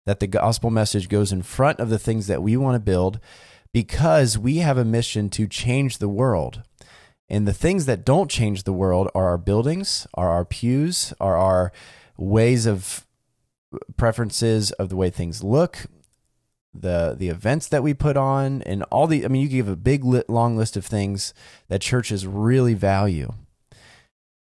that 0.06 0.22
the 0.22 0.28
gospel 0.28 0.70
message 0.70 1.10
goes 1.10 1.34
in 1.34 1.42
front 1.42 1.82
of 1.82 1.90
the 1.90 2.00
things 2.00 2.28
that 2.28 2.42
we 2.42 2.56
want 2.56 2.75
to 2.75 2.80
build 2.80 3.20
because 3.74 4.38
we 4.38 4.60
have 4.60 4.78
a 4.78 4.86
mission 4.86 5.30
to 5.32 5.46
change 5.46 5.98
the 5.98 6.08
world. 6.08 6.63
And 7.32 7.48
the 7.48 7.54
things 7.54 7.86
that 7.86 8.04
don't 8.04 8.30
change 8.30 8.64
the 8.64 8.74
world 8.74 9.10
are 9.16 9.30
our 9.30 9.38
buildings, 9.38 10.06
are 10.16 10.30
our 10.30 10.44
pews, 10.44 11.14
are 11.22 11.38
our 11.38 11.72
ways 12.18 12.66
of 12.66 13.08
preferences 13.96 14.72
of 14.72 14.90
the 14.90 14.98
way 14.98 15.10
things 15.10 15.42
look, 15.42 15.86
the 16.74 17.16
the 17.18 17.30
events 17.30 17.70
that 17.70 17.84
we 17.84 17.94
put 17.94 18.18
on, 18.18 18.62
and 18.64 18.84
all 18.92 19.08
the. 19.08 19.24
I 19.24 19.30
mean, 19.30 19.42
you 19.42 19.48
give 19.48 19.70
a 19.70 19.78
big 19.78 20.04
long 20.04 20.58
list 20.58 20.76
of 20.76 20.86
things 20.86 21.34
that 21.70 21.80
churches 21.80 22.28
really 22.28 22.74
value. 22.74 23.32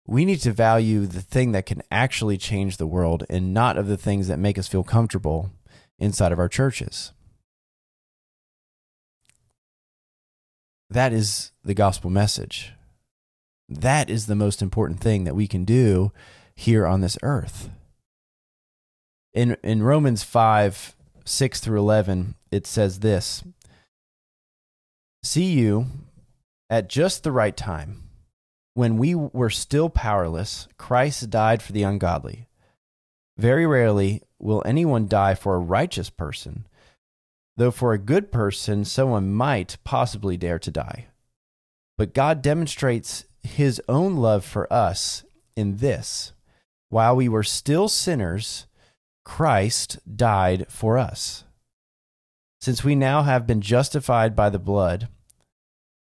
We 0.07 0.25
need 0.25 0.40
to 0.43 0.52
value 0.52 1.07
the 1.07 1.23
thing 1.23 1.50
that 1.50 1.66
can 1.66 1.83
actually 1.90 2.38
change 2.38 2.76
the 2.76 2.87
world, 2.87 3.25
and 3.28 3.52
not 3.52 3.76
of 3.76 3.88
the 3.88 3.97
things 3.97 4.28
that 4.28 4.38
make 4.38 4.59
us 4.59 4.69
feel 4.69 4.85
comfortable 4.85 5.50
inside 5.99 6.31
of 6.31 6.38
our 6.38 6.49
churches. 6.49 7.12
That 10.88 11.12
is 11.12 11.50
the 11.64 11.75
gospel 11.75 12.11
message. 12.11 12.75
That 13.68 14.08
is 14.08 14.26
the 14.26 14.35
most 14.35 14.62
important 14.62 15.00
thing 15.00 15.25
that 15.25 15.35
we 15.35 15.46
can 15.46 15.64
do 15.64 16.12
here 16.54 16.87
on 16.87 17.00
this 17.00 17.18
earth. 17.23 17.70
In 19.35 19.56
in 19.62 19.82
Romans 19.82 20.23
5 20.23 20.96
6 21.25 21.61
through 21.61 21.78
11 21.78 22.37
it 22.50 22.66
says 22.66 23.00
this 23.00 23.42
See 25.23 25.52
you 25.52 25.87
at 26.70 26.88
just 26.88 27.23
the 27.23 27.32
right 27.32 27.56
time. 27.56 28.02
When 28.75 28.99
we 28.99 29.14
were 29.14 29.50
still 29.50 29.90
powerless 29.90 30.68
Christ 30.78 31.30
died 31.30 31.62
for 31.62 31.73
the 31.73 31.82
ungodly. 31.82 32.49
Very 33.37 33.66
rarely 33.66 34.23
will 34.38 34.62
anyone 34.64 35.08
die 35.08 35.35
for 35.35 35.56
a 35.56 35.61
righteous 35.61 36.08
person 36.08 36.66
though 37.56 37.70
for 37.70 37.92
a 37.92 37.99
good 37.99 38.30
person 38.30 38.85
someone 38.85 39.32
might 39.32 39.78
possibly 39.82 40.37
dare 40.37 40.58
to 40.58 40.70
die. 40.70 41.06
But 41.99 42.14
God 42.14 42.42
demonstrates 42.42 43.25
his 43.46 43.80
own 43.88 44.16
love 44.16 44.44
for 44.44 44.70
us 44.72 45.24
in 45.56 45.78
this 45.78 46.32
while 46.88 47.16
we 47.16 47.28
were 47.28 47.42
still 47.42 47.88
sinners 47.88 48.66
Christ 49.24 49.98
died 50.16 50.66
for 50.68 50.98
us. 50.98 51.42
Since 52.60 52.84
we 52.84 52.94
now 52.94 53.22
have 53.22 53.46
been 53.46 53.60
justified 53.60 54.36
by 54.36 54.50
the 54.50 54.58
blood, 54.60 55.08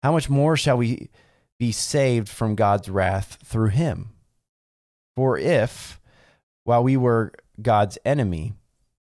how 0.02 0.12
much 0.12 0.30
more 0.30 0.56
shall 0.56 0.76
we 0.76 1.10
be 1.58 1.72
saved 1.72 2.28
from 2.28 2.54
God's 2.54 2.88
wrath 2.88 3.38
through 3.44 3.70
him? 3.70 4.10
For 5.16 5.36
if, 5.36 6.00
while 6.62 6.84
we 6.84 6.96
were 6.96 7.32
God's 7.60 7.98
enemy, 8.04 8.54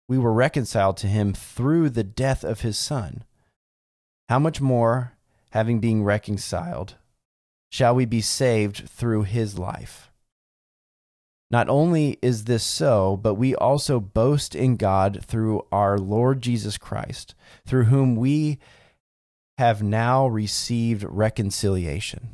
we 0.07 0.17
were 0.17 0.33
reconciled 0.33 0.95
to 0.97 1.07
him 1.07 1.33
through 1.33 1.89
the 1.89 2.03
death 2.03 2.45
of 2.45 2.61
his 2.61 2.77
Son, 2.77 3.25
how 4.29 4.39
much 4.39 4.61
more, 4.61 5.17
having 5.49 5.79
been 5.79 6.03
reconciled, 6.03 6.95
shall 7.71 7.95
we 7.95 8.05
be 8.05 8.21
saved 8.21 8.89
through 8.89 9.23
his 9.23 9.57
life? 9.57 10.11
Not 11.49 11.69
only 11.69 12.19
is 12.21 12.43
this 12.43 12.63
so, 12.63 13.15
but 13.15 13.35
we 13.35 13.55
also 13.55 13.99
boast 13.99 14.53
in 14.53 14.75
God 14.75 15.23
through 15.23 15.65
our 15.71 15.97
Lord 15.97 16.41
Jesus 16.41 16.77
Christ, 16.77 17.35
through 17.65 17.85
whom 17.85 18.15
we 18.15 18.59
have 19.57 19.81
now 19.81 20.27
received 20.27 21.03
reconciliation. 21.03 22.33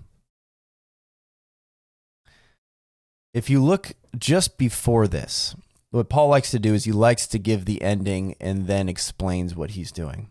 If 3.34 3.50
you 3.50 3.64
look 3.64 3.94
just 4.18 4.58
before 4.58 5.08
this, 5.08 5.56
what 5.92 6.10
Paul 6.10 6.30
likes 6.30 6.52
to 6.52 6.60
do 6.60 6.74
is 6.74 6.86
he 6.86 6.92
likes 6.92 7.28
to 7.28 7.40
give 7.40 7.66
the 7.66 7.82
ending 7.82 8.36
and 8.40 8.68
then 8.68 8.90
explains 8.90 9.56
what 9.56 9.72
he's 9.72 9.92
doing. 9.92 10.30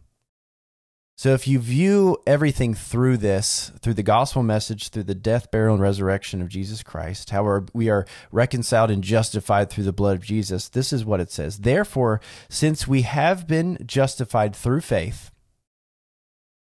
So 1.16 1.34
if 1.34 1.46
you 1.46 1.58
view 1.58 2.16
everything 2.26 2.74
through 2.74 3.18
this, 3.18 3.70
through 3.80 3.94
the 3.94 4.02
gospel 4.02 4.42
message, 4.42 4.88
through 4.88 5.04
the 5.04 5.14
death, 5.14 5.50
burial, 5.50 5.74
and 5.74 5.82
resurrection 5.82 6.40
of 6.40 6.48
Jesus 6.48 6.82
Christ, 6.82 7.30
how 7.30 7.66
we 7.72 7.88
are 7.90 8.06
reconciled 8.32 8.90
and 8.90 9.04
justified 9.04 9.70
through 9.70 9.84
the 9.84 9.92
blood 9.92 10.16
of 10.16 10.24
Jesus, 10.24 10.68
this 10.68 10.92
is 10.92 11.04
what 11.04 11.20
it 11.20 11.30
says. 11.30 11.58
Therefore, 11.58 12.20
since 12.48 12.88
we 12.88 13.02
have 13.02 13.46
been 13.46 13.78
justified 13.86 14.56
through 14.56 14.80
faith, 14.80 15.30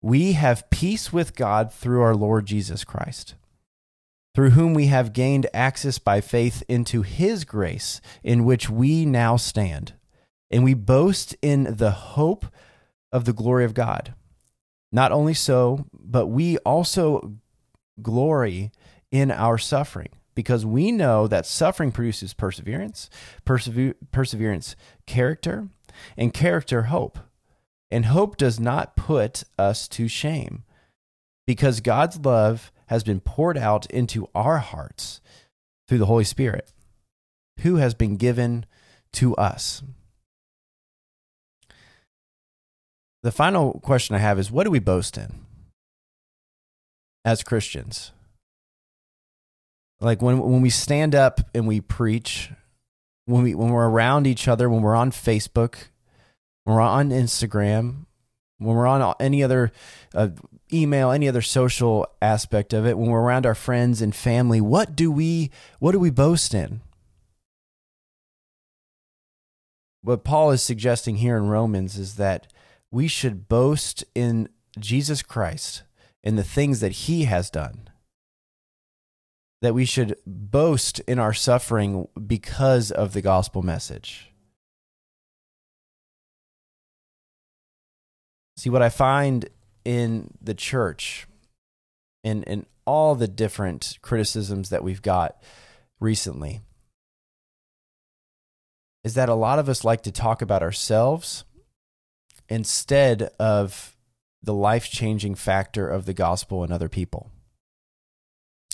we 0.01 0.33
have 0.33 0.69
peace 0.71 1.13
with 1.13 1.35
God 1.35 1.71
through 1.71 2.01
our 2.01 2.15
Lord 2.15 2.47
Jesus 2.47 2.83
Christ, 2.83 3.35
through 4.33 4.49
whom 4.51 4.73
we 4.73 4.87
have 4.87 5.13
gained 5.13 5.47
access 5.53 5.99
by 5.99 6.19
faith 6.19 6.63
into 6.67 7.03
his 7.03 7.45
grace 7.45 8.01
in 8.23 8.43
which 8.43 8.69
we 8.69 9.05
now 9.05 9.37
stand. 9.37 9.93
And 10.49 10.63
we 10.63 10.73
boast 10.73 11.35
in 11.41 11.75
the 11.77 11.91
hope 11.91 12.47
of 13.11 13.25
the 13.25 13.33
glory 13.33 13.63
of 13.63 13.75
God. 13.75 14.15
Not 14.91 15.11
only 15.11 15.33
so, 15.33 15.85
but 15.93 16.27
we 16.27 16.57
also 16.59 17.35
glory 18.01 18.71
in 19.11 19.31
our 19.31 19.57
suffering 19.57 20.09
because 20.35 20.65
we 20.65 20.91
know 20.91 21.27
that 21.27 21.45
suffering 21.45 21.91
produces 21.91 22.33
perseverance, 22.33 23.09
persever- 23.45 23.95
perseverance, 24.11 24.75
character, 25.05 25.67
and 26.17 26.33
character, 26.33 26.83
hope. 26.83 27.19
And 27.89 28.05
hope 28.05 28.37
does 28.37 28.59
not 28.59 28.95
put 28.95 29.43
us 29.57 29.87
to 29.89 30.07
shame 30.07 30.63
because 31.45 31.81
God's 31.81 32.17
love 32.17 32.71
has 32.87 33.03
been 33.03 33.19
poured 33.19 33.57
out 33.57 33.85
into 33.87 34.29
our 34.33 34.59
hearts 34.59 35.19
through 35.87 35.97
the 35.97 36.05
Holy 36.05 36.23
Spirit, 36.23 36.71
who 37.59 37.75
has 37.75 37.93
been 37.93 38.15
given 38.15 38.65
to 39.13 39.35
us. 39.35 39.83
The 43.23 43.31
final 43.31 43.79
question 43.81 44.15
I 44.15 44.19
have 44.19 44.39
is 44.39 44.51
what 44.51 44.63
do 44.63 44.71
we 44.71 44.79
boast 44.79 45.17
in 45.17 45.45
as 47.23 47.43
Christians? 47.43 48.11
Like 49.99 50.21
when 50.21 50.39
when 50.39 50.61
we 50.61 50.71
stand 50.71 51.13
up 51.13 51.41
and 51.53 51.67
we 51.67 51.79
preach, 51.81 52.49
when 53.25 53.43
we 53.43 53.53
when 53.53 53.69
we're 53.69 53.89
around 53.89 54.25
each 54.25 54.47
other, 54.47 54.67
when 54.69 54.81
we're 54.81 54.95
on 54.95 55.11
Facebook, 55.11 55.75
when 56.63 56.75
we're 56.75 56.81
on 56.81 57.09
Instagram, 57.09 58.05
when 58.57 58.75
we're 58.75 58.87
on 58.87 59.13
any 59.19 59.43
other 59.43 59.71
uh, 60.15 60.29
email, 60.73 61.11
any 61.11 61.27
other 61.29 61.43
social 61.43 62.07
aspect 62.19 62.73
of 62.73 62.87
it, 62.87 62.97
when 62.97 63.11
we're 63.11 63.21
around 63.21 63.45
our 63.45 63.53
friends 63.53 64.01
and 64.01 64.15
family, 64.15 64.59
what 64.59 64.95
do 64.95 65.11
we 65.11 65.51
what 65.77 65.91
do 65.91 65.99
we 65.99 66.09
boast 66.09 66.55
in? 66.55 66.81
What 70.01 70.23
Paul 70.23 70.49
is 70.49 70.63
suggesting 70.63 71.17
here 71.17 71.37
in 71.37 71.47
Romans 71.47 71.99
is 71.99 72.15
that 72.15 72.47
we 72.91 73.07
should 73.07 73.47
boast 73.47 74.03
in 74.13 74.49
Jesus 74.77 75.21
Christ 75.21 75.83
in 76.23 76.35
the 76.35 76.43
things 76.43 76.81
that 76.81 76.91
he 76.91 77.23
has 77.23 77.49
done. 77.49 77.89
That 79.61 79.73
we 79.73 79.85
should 79.85 80.17
boast 80.25 80.99
in 81.01 81.19
our 81.19 81.33
suffering 81.33 82.07
because 82.27 82.91
of 82.91 83.13
the 83.13 83.21
gospel 83.21 83.61
message. 83.61 84.31
See, 88.57 88.69
what 88.69 88.81
I 88.81 88.89
find 88.89 89.49
in 89.85 90.35
the 90.41 90.53
church 90.53 91.27
and, 92.23 92.43
and 92.47 92.65
all 92.85 93.15
the 93.15 93.27
different 93.27 93.97
criticisms 94.01 94.69
that 94.69 94.83
we've 94.83 95.01
got 95.01 95.41
recently 95.99 96.61
is 99.03 99.13
that 99.13 99.29
a 99.29 99.35
lot 99.35 99.59
of 99.59 99.69
us 99.69 99.83
like 99.83 100.01
to 100.03 100.11
talk 100.11 100.41
about 100.41 100.61
ourselves 100.61 101.43
instead 102.51 103.31
of 103.39 103.95
the 104.43 104.53
life 104.53 104.89
changing 104.89 105.35
factor 105.35 105.87
of 105.87 106.05
the 106.05 106.13
gospel 106.13 106.63
in 106.63 106.71
other 106.71 106.89
people. 106.89 107.29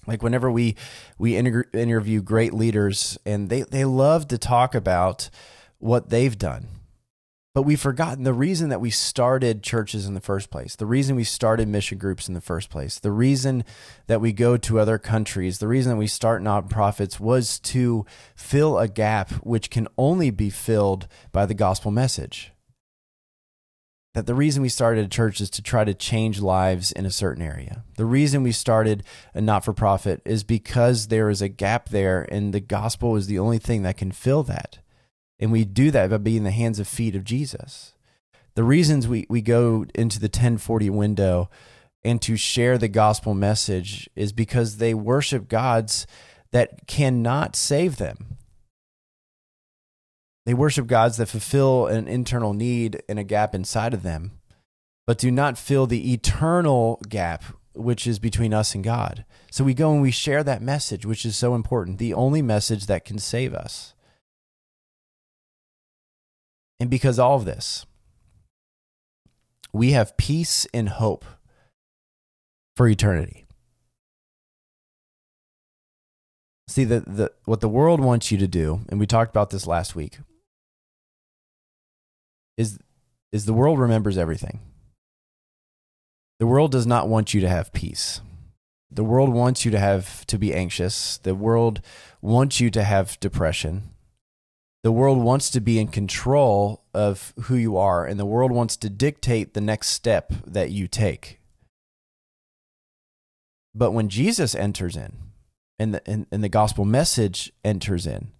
Like 0.06 0.24
whenever 0.24 0.50
we 0.50 0.76
we 1.18 1.36
inter- 1.36 1.70
interview 1.74 2.22
great 2.22 2.54
leaders 2.54 3.18
and 3.26 3.50
they 3.50 3.62
they 3.62 3.86
love 3.86 4.28
to 4.30 4.38
talk 4.38 4.74
about 4.74 5.30
what 5.80 6.10
they've 6.10 6.38
done 6.38 6.68
but 7.58 7.64
we've 7.64 7.82
forgotten 7.82 8.24
the 8.24 8.36
reason 8.36 8.70
that 8.70 8.80
we 8.80 8.92
started 8.92 9.64
churches 9.64 10.06
in 10.06 10.14
the 10.14 10.20
first 10.20 10.52
place, 10.52 10.76
the 10.76 10.86
reason 10.86 11.16
we 11.16 11.24
started 11.24 11.68
mission 11.68 11.98
groups 11.98 12.28
in 12.28 12.36
the 12.36 12.40
first 12.40 12.70
place, 12.70 13.00
the 13.00 13.12
reason 13.12 13.64
that 14.06 14.22
we 14.22 14.32
go 14.32 14.58
to 14.58 14.80
other 14.80 15.00
countries, 15.00 15.58
the 15.58 15.68
reason 15.68 15.90
that 15.90 15.98
we 15.98 16.06
start 16.06 16.44
nonprofits 16.44 17.20
was 17.20 17.58
to 17.62 18.06
fill 18.36 18.78
a 18.78 18.88
gap 18.88 19.32
which 19.42 19.72
can 19.72 19.88
only 19.98 20.30
be 20.30 20.52
filled 20.52 21.08
by 21.32 21.48
the 21.48 21.56
gospel 21.56 21.90
message. 21.90 22.52
That 24.18 24.26
the 24.26 24.34
reason 24.34 24.64
we 24.64 24.70
started 24.70 25.06
a 25.06 25.10
church 25.10 25.40
is 25.42 25.52
to 25.52 25.62
try 25.62 25.84
to 25.84 25.94
change 25.94 26.42
lives 26.42 26.92
in 26.92 27.06
a 27.06 27.12
certain 27.12 27.44
area. 27.44 27.84
The 27.98 28.06
reason 28.06 28.42
we 28.42 28.52
started 28.52 29.04
a 29.36 29.42
not 29.42 29.64
for 29.64 29.74
profit 29.74 30.24
is 30.26 30.44
because 30.44 31.10
there 31.10 31.30
is 31.30 31.40
a 31.40 31.48
gap 31.48 31.90
there, 31.90 32.28
and 32.32 32.52
the 32.52 32.60
gospel 32.60 33.16
is 33.16 33.28
the 33.28 33.38
only 33.38 33.60
thing 33.60 33.84
that 33.84 33.98
can 33.98 34.12
fill 34.12 34.42
that. 34.42 34.80
And 35.40 35.52
we 35.52 35.66
do 35.66 35.92
that 35.92 36.10
by 36.10 36.18
being 36.18 36.46
the 36.46 36.50
hands 36.50 36.80
and 36.80 36.88
feet 36.88 37.16
of 37.16 37.26
Jesus. 37.26 37.94
The 38.56 38.64
reasons 38.64 39.08
we, 39.08 39.28
we 39.30 39.44
go 39.44 39.86
into 39.94 40.20
the 40.20 40.26
1040 40.26 40.90
window 40.90 41.52
and 42.04 42.20
to 42.24 42.36
share 42.38 42.80
the 42.80 42.88
gospel 42.88 43.36
message 43.36 44.10
is 44.16 44.34
because 44.34 44.78
they 44.78 44.96
worship 44.96 45.48
gods 45.48 46.08
that 46.50 46.88
cannot 46.88 47.56
save 47.56 47.98
them. 47.98 48.38
They 50.48 50.54
worship 50.54 50.88
gods 50.88 51.18
that 51.18 51.28
fulfill 51.28 51.88
an 51.88 52.08
internal 52.08 52.54
need 52.54 53.04
and 53.10 53.20
a 53.20 53.26
gap 53.26 53.54
inside 53.54 53.94
of 53.94 54.02
them, 54.02 54.40
but 55.06 55.18
do 55.18 55.30
not 55.30 55.58
fill 55.58 55.88
the 55.88 56.14
eternal 56.14 57.02
gap 57.10 57.44
which 57.74 58.08
is 58.08 58.18
between 58.18 58.54
us 58.54 58.74
and 58.74 58.82
God. 58.82 59.26
So 59.52 59.66
we 59.66 59.74
go 59.74 59.92
and 59.92 60.02
we 60.02 60.10
share 60.10 60.46
that 60.46 60.62
message, 60.62 61.06
which 61.06 61.26
is 61.26 61.36
so 61.36 61.54
important, 61.54 61.98
the 61.98 62.14
only 62.14 62.42
message 62.42 62.86
that 62.86 63.04
can 63.04 63.20
save 63.20 63.54
us. 63.54 63.94
And 66.80 66.90
because 66.90 67.20
all 67.20 67.36
of 67.36 67.44
this, 67.44 67.86
we 69.74 69.92
have 69.92 70.16
peace 70.16 70.66
and 70.74 70.88
hope 70.88 71.26
for 72.78 72.88
eternity. 72.88 73.48
See 76.70 76.86
the, 76.86 77.02
the 77.02 77.32
what 77.44 77.60
the 77.60 77.68
world 77.68 78.00
wants 78.00 78.32
you 78.32 78.38
to 78.38 78.48
do, 78.48 78.80
and 78.88 78.98
we 78.98 79.06
talked 79.06 79.32
about 79.32 79.50
this 79.50 79.68
last 79.68 79.94
week, 79.94 80.20
is 82.58 82.80
is 83.32 83.46
the 83.46 83.54
world 83.54 83.80
remembers 83.80 84.18
everything. 84.18 84.60
The 86.40 86.48
world 86.48 86.72
does 86.72 86.88
not 86.88 87.10
want 87.10 87.34
you 87.34 87.42
to 87.42 87.50
have 87.50 87.74
peace. 87.74 88.22
The 88.90 89.04
world 89.04 89.30
wants 89.30 89.66
you 89.66 89.72
to 89.72 89.80
have 89.80 90.26
to 90.28 90.38
be 90.38 90.54
anxious. 90.54 91.18
The 91.18 91.36
world 91.36 91.82
wants 92.22 92.60
you 92.60 92.70
to 92.72 92.84
have 92.84 93.20
depression 93.20 93.90
the 94.88 94.92
world 94.94 95.18
wants 95.18 95.50
to 95.50 95.60
be 95.60 95.80
in 95.80 95.90
control 95.90 96.86
of 96.94 97.34
who 97.42 97.56
you 97.56 97.76
are, 97.76 98.06
and 98.06 98.18
the 98.18 98.26
world 98.26 98.54
wants 98.54 98.78
to 98.78 98.90
dictate 98.90 99.54
the 99.54 99.60
next 99.60 99.90
step 99.90 100.32
that 100.46 100.72
you 100.72 100.88
take. 100.88 101.42
But 103.76 103.92
when 103.92 104.08
Jesus 104.08 104.56
enters 104.56 104.96
in, 104.96 105.18
and 105.78 105.96
the, 105.96 106.10
and, 106.10 106.26
and 106.32 106.42
the 106.42 106.48
gospel 106.48 106.86
message 106.86 107.52
enters 107.66 108.08
in, 108.08 108.32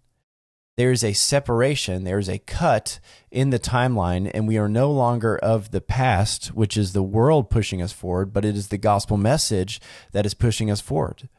there 0.78 0.92
is 0.92 1.04
a 1.04 1.14
separation, 1.14 2.04
there 2.04 2.20
is 2.20 2.30
a 2.30 2.38
cut 2.38 3.00
in 3.32 3.50
the 3.50 3.60
timeline, 3.60 4.30
and 4.34 4.48
we 4.48 4.58
are 4.58 4.70
no 4.70 4.92
longer 4.92 5.36
of 5.36 5.72
the 5.72 5.82
past, 5.82 6.48
which 6.50 6.78
is 6.78 6.94
the 6.94 7.04
world 7.04 7.50
pushing 7.50 7.82
us 7.82 7.92
forward, 7.92 8.32
but 8.32 8.46
it 8.46 8.56
is 8.56 8.68
the 8.68 8.78
gospel 8.78 9.18
message 9.18 9.82
that 10.12 10.26
is 10.26 10.36
pushing 10.36 10.70
us 10.70 10.80
forward. 10.80 11.30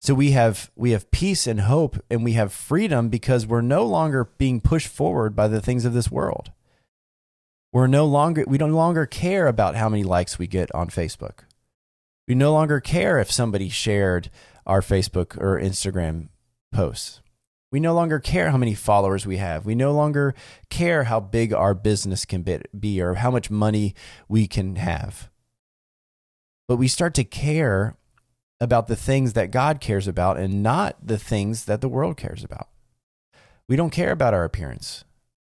So 0.00 0.14
we 0.14 0.30
have 0.30 0.70
we 0.74 0.92
have 0.92 1.10
peace 1.10 1.46
and 1.46 1.62
hope 1.62 1.98
and 2.08 2.24
we 2.24 2.32
have 2.32 2.52
freedom 2.52 3.08
because 3.08 3.46
we're 3.46 3.60
no 3.60 3.84
longer 3.84 4.30
being 4.38 4.60
pushed 4.60 4.88
forward 4.88 5.34
by 5.34 5.48
the 5.48 5.60
things 5.60 5.84
of 5.84 5.92
this 5.92 6.10
world. 6.10 6.52
We're 7.72 7.88
no 7.88 8.06
longer 8.06 8.44
we 8.46 8.58
no 8.58 8.68
longer 8.68 9.06
care 9.06 9.48
about 9.48 9.74
how 9.74 9.88
many 9.88 10.04
likes 10.04 10.38
we 10.38 10.46
get 10.46 10.72
on 10.74 10.88
Facebook. 10.88 11.40
We 12.28 12.34
no 12.34 12.52
longer 12.52 12.80
care 12.80 13.18
if 13.18 13.30
somebody 13.30 13.68
shared 13.68 14.30
our 14.66 14.80
Facebook 14.80 15.36
or 15.36 15.60
Instagram 15.60 16.28
posts. 16.72 17.20
We 17.70 17.80
no 17.80 17.94
longer 17.94 18.18
care 18.18 18.50
how 18.50 18.56
many 18.56 18.74
followers 18.74 19.26
we 19.26 19.36
have. 19.36 19.66
We 19.66 19.74
no 19.74 19.92
longer 19.92 20.34
care 20.70 21.04
how 21.04 21.20
big 21.20 21.52
our 21.52 21.74
business 21.74 22.24
can 22.24 22.44
be 22.78 23.00
or 23.00 23.14
how 23.14 23.30
much 23.30 23.50
money 23.50 23.94
we 24.26 24.46
can 24.46 24.76
have. 24.76 25.30
But 26.66 26.76
we 26.76 26.88
start 26.88 27.14
to 27.14 27.24
care 27.24 27.96
about 28.60 28.88
the 28.88 28.96
things 28.96 29.34
that 29.34 29.50
God 29.50 29.80
cares 29.80 30.08
about 30.08 30.38
and 30.38 30.62
not 30.62 30.96
the 31.02 31.18
things 31.18 31.66
that 31.66 31.80
the 31.80 31.88
world 31.88 32.16
cares 32.16 32.42
about. 32.42 32.68
We 33.68 33.76
don't 33.76 33.90
care 33.90 34.12
about 34.12 34.34
our 34.34 34.44
appearance. 34.44 35.04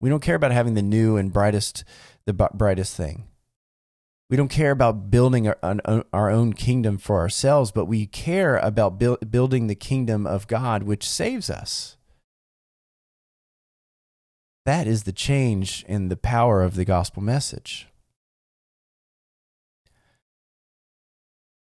We 0.01 0.09
don't 0.09 0.21
care 0.21 0.35
about 0.35 0.51
having 0.51 0.73
the 0.73 0.81
new 0.81 1.15
and 1.15 1.31
brightest 1.31 1.83
the 2.25 2.33
brightest 2.33 2.95
thing. 2.95 3.27
We 4.29 4.37
don't 4.37 4.49
care 4.49 4.71
about 4.71 5.09
building 5.09 5.47
our, 5.47 5.57
our 6.13 6.29
own 6.29 6.53
kingdom 6.53 6.97
for 6.97 7.19
ourselves, 7.19 7.71
but 7.71 7.85
we 7.85 8.05
care 8.05 8.57
about 8.57 8.97
building 8.97 9.67
the 9.67 9.75
kingdom 9.75 10.25
of 10.25 10.47
God, 10.47 10.83
which 10.83 11.07
saves 11.07 11.49
us. 11.49 11.97
That 14.65 14.87
is 14.87 15.03
the 15.03 15.11
change 15.11 15.83
in 15.87 16.09
the 16.09 16.17
power 16.17 16.61
of 16.61 16.75
the 16.75 16.85
gospel 16.85 17.21
message. 17.21 17.87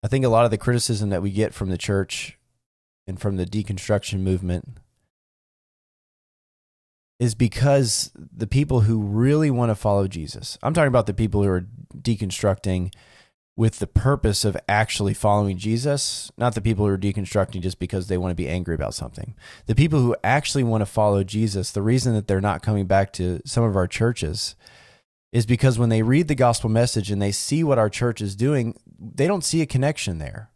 I 0.02 0.08
think 0.08 0.24
a 0.24 0.28
lot 0.28 0.44
of 0.44 0.50
the 0.50 0.58
criticism 0.58 1.10
that 1.10 1.22
we 1.22 1.30
get 1.30 1.54
from 1.54 1.70
the 1.70 1.78
church 1.78 2.38
and 3.06 3.20
from 3.20 3.36
the 3.36 3.46
deconstruction 3.46 4.20
movement 4.20 4.78
is 7.18 7.34
because 7.34 8.12
the 8.14 8.46
people 8.46 8.80
who 8.80 9.02
really 9.02 9.50
want 9.50 9.70
to 9.70 9.74
follow 9.74 10.06
Jesus, 10.06 10.56
I'm 10.62 10.72
talking 10.72 10.88
about 10.88 11.06
the 11.06 11.14
people 11.14 11.42
who 11.42 11.48
are 11.48 11.66
deconstructing 11.96 12.92
with 13.58 13.80
the 13.80 13.88
purpose 13.88 14.44
of 14.44 14.56
actually 14.68 15.12
following 15.12 15.58
Jesus, 15.58 16.30
not 16.38 16.54
the 16.54 16.60
people 16.60 16.86
who 16.86 16.92
are 16.92 16.96
deconstructing 16.96 17.60
just 17.60 17.80
because 17.80 18.06
they 18.06 18.16
want 18.16 18.30
to 18.30 18.36
be 18.36 18.48
angry 18.48 18.72
about 18.72 18.94
something. 18.94 19.34
The 19.66 19.74
people 19.74 20.00
who 20.00 20.14
actually 20.22 20.62
want 20.62 20.82
to 20.82 20.86
follow 20.86 21.24
Jesus, 21.24 21.72
the 21.72 21.82
reason 21.82 22.14
that 22.14 22.28
they're 22.28 22.40
not 22.40 22.62
coming 22.62 22.86
back 22.86 23.12
to 23.14 23.40
some 23.44 23.64
of 23.64 23.74
our 23.74 23.88
churches 23.88 24.54
is 25.32 25.44
because 25.44 25.76
when 25.76 25.88
they 25.88 26.02
read 26.02 26.28
the 26.28 26.36
gospel 26.36 26.70
message 26.70 27.10
and 27.10 27.20
they 27.20 27.32
see 27.32 27.64
what 27.64 27.80
our 27.80 27.90
church 27.90 28.20
is 28.20 28.36
doing, 28.36 28.78
they 28.96 29.26
don't 29.26 29.42
see 29.42 29.60
a 29.60 29.66
connection 29.66 30.18
there. 30.18 30.50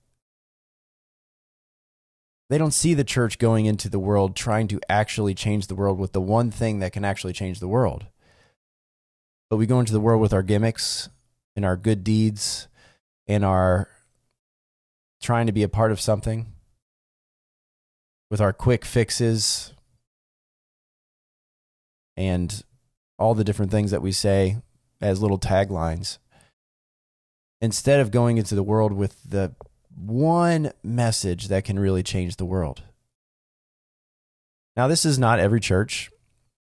They 2.51 2.59
don't 2.59 2.71
see 2.71 2.95
the 2.95 3.03
church 3.03 3.41
going 3.41 3.67
into 3.67 3.89
the 3.89 3.99
world 3.99 4.37
trying 4.37 4.69
to 4.69 4.81
actually 4.89 5.35
change 5.35 5.67
the 5.67 5.75
world 5.75 5.99
with 5.99 6.13
the 6.13 6.21
one 6.21 6.53
thing 6.53 6.79
that 6.79 6.93
can 6.93 7.05
actually 7.05 7.33
change 7.33 7.59
the 7.59 7.67
world. 7.67 8.07
But 9.51 9.57
we 9.57 9.67
go 9.67 9.81
into 9.81 9.93
the 9.93 9.99
world 9.99 10.21
with 10.21 10.33
our 10.33 10.45
gimmicks 10.45 11.09
and 11.57 11.65
our 11.65 11.77
good 11.77 12.05
deeds 12.05 12.69
and 13.27 13.45
are 13.45 13.89
trying 15.21 15.47
to 15.47 15.53
be 15.53 15.63
a 15.63 15.69
part 15.69 15.93
of 15.93 16.01
something, 16.01 16.47
with 18.31 18.41
our 18.41 18.53
quick 18.53 18.85
fixes 18.85 19.75
and 22.17 22.65
all 23.19 23.35
the 23.35 23.45
different 23.45 23.71
things 23.71 23.91
that 23.91 24.03
we 24.03 24.11
say 24.11 24.57
as 25.01 25.21
little 25.21 25.39
taglines 25.39 26.19
instead 27.61 28.01
of 28.01 28.11
going 28.11 28.39
into 28.39 28.55
the 28.55 28.63
world 28.63 28.93
with 28.93 29.23
the 29.23 29.55
one 29.95 30.73
message 30.83 31.49
that 31.49 31.65
can 31.65 31.79
really 31.79 32.03
change 32.03 32.37
the 32.37 32.45
world. 32.45 32.83
Now, 34.77 34.89
this 34.89 35.05
is 35.05 35.19
not 35.19 35.39
every 35.39 35.61
church. 35.61 36.11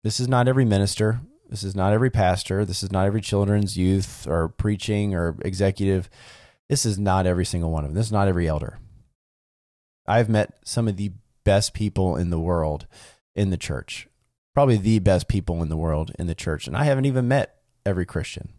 This 0.03 0.19
is 0.19 0.27
not 0.27 0.49
every 0.49 0.65
minister. 0.65 1.21
This 1.49 1.63
is 1.63 1.77
not 1.77 1.93
every 1.93 2.11
pastor. 2.11 2.65
This 2.65 2.83
is 2.83 2.91
not 2.91 3.07
every 3.07 3.21
children's 3.21 3.79
youth 3.79 4.27
or 4.27 4.49
preaching 4.49 5.15
or 5.15 5.37
executive. 5.43 6.11
This 6.71 6.87
is 6.87 6.99
not 6.99 7.27
every 7.27 7.45
single 7.45 7.71
one 7.71 7.85
of 7.85 7.91
them. 7.91 7.97
This 7.97 8.07
is 8.07 8.13
not 8.13 8.29
every 8.29 8.49
elder. 8.49 8.79
I've 10.07 10.31
met 10.31 10.55
some 10.65 10.89
of 10.89 10.97
the 10.97 11.13
best 11.45 11.75
people 11.75 12.17
in 12.17 12.31
the 12.31 12.41
world 12.41 12.87
in 13.35 13.51
the 13.51 13.59
church, 13.59 14.09
probably 14.55 14.79
the 14.79 14.99
best 15.01 15.29
people 15.29 15.63
in 15.63 15.69
the 15.69 15.77
world 15.77 16.13
in 16.19 16.27
the 16.27 16.35
church. 16.35 16.67
And 16.67 16.75
I 16.75 16.85
haven't 16.85 17.05
even 17.05 17.29
met 17.29 17.57
every 17.85 18.07
Christian 18.07 18.55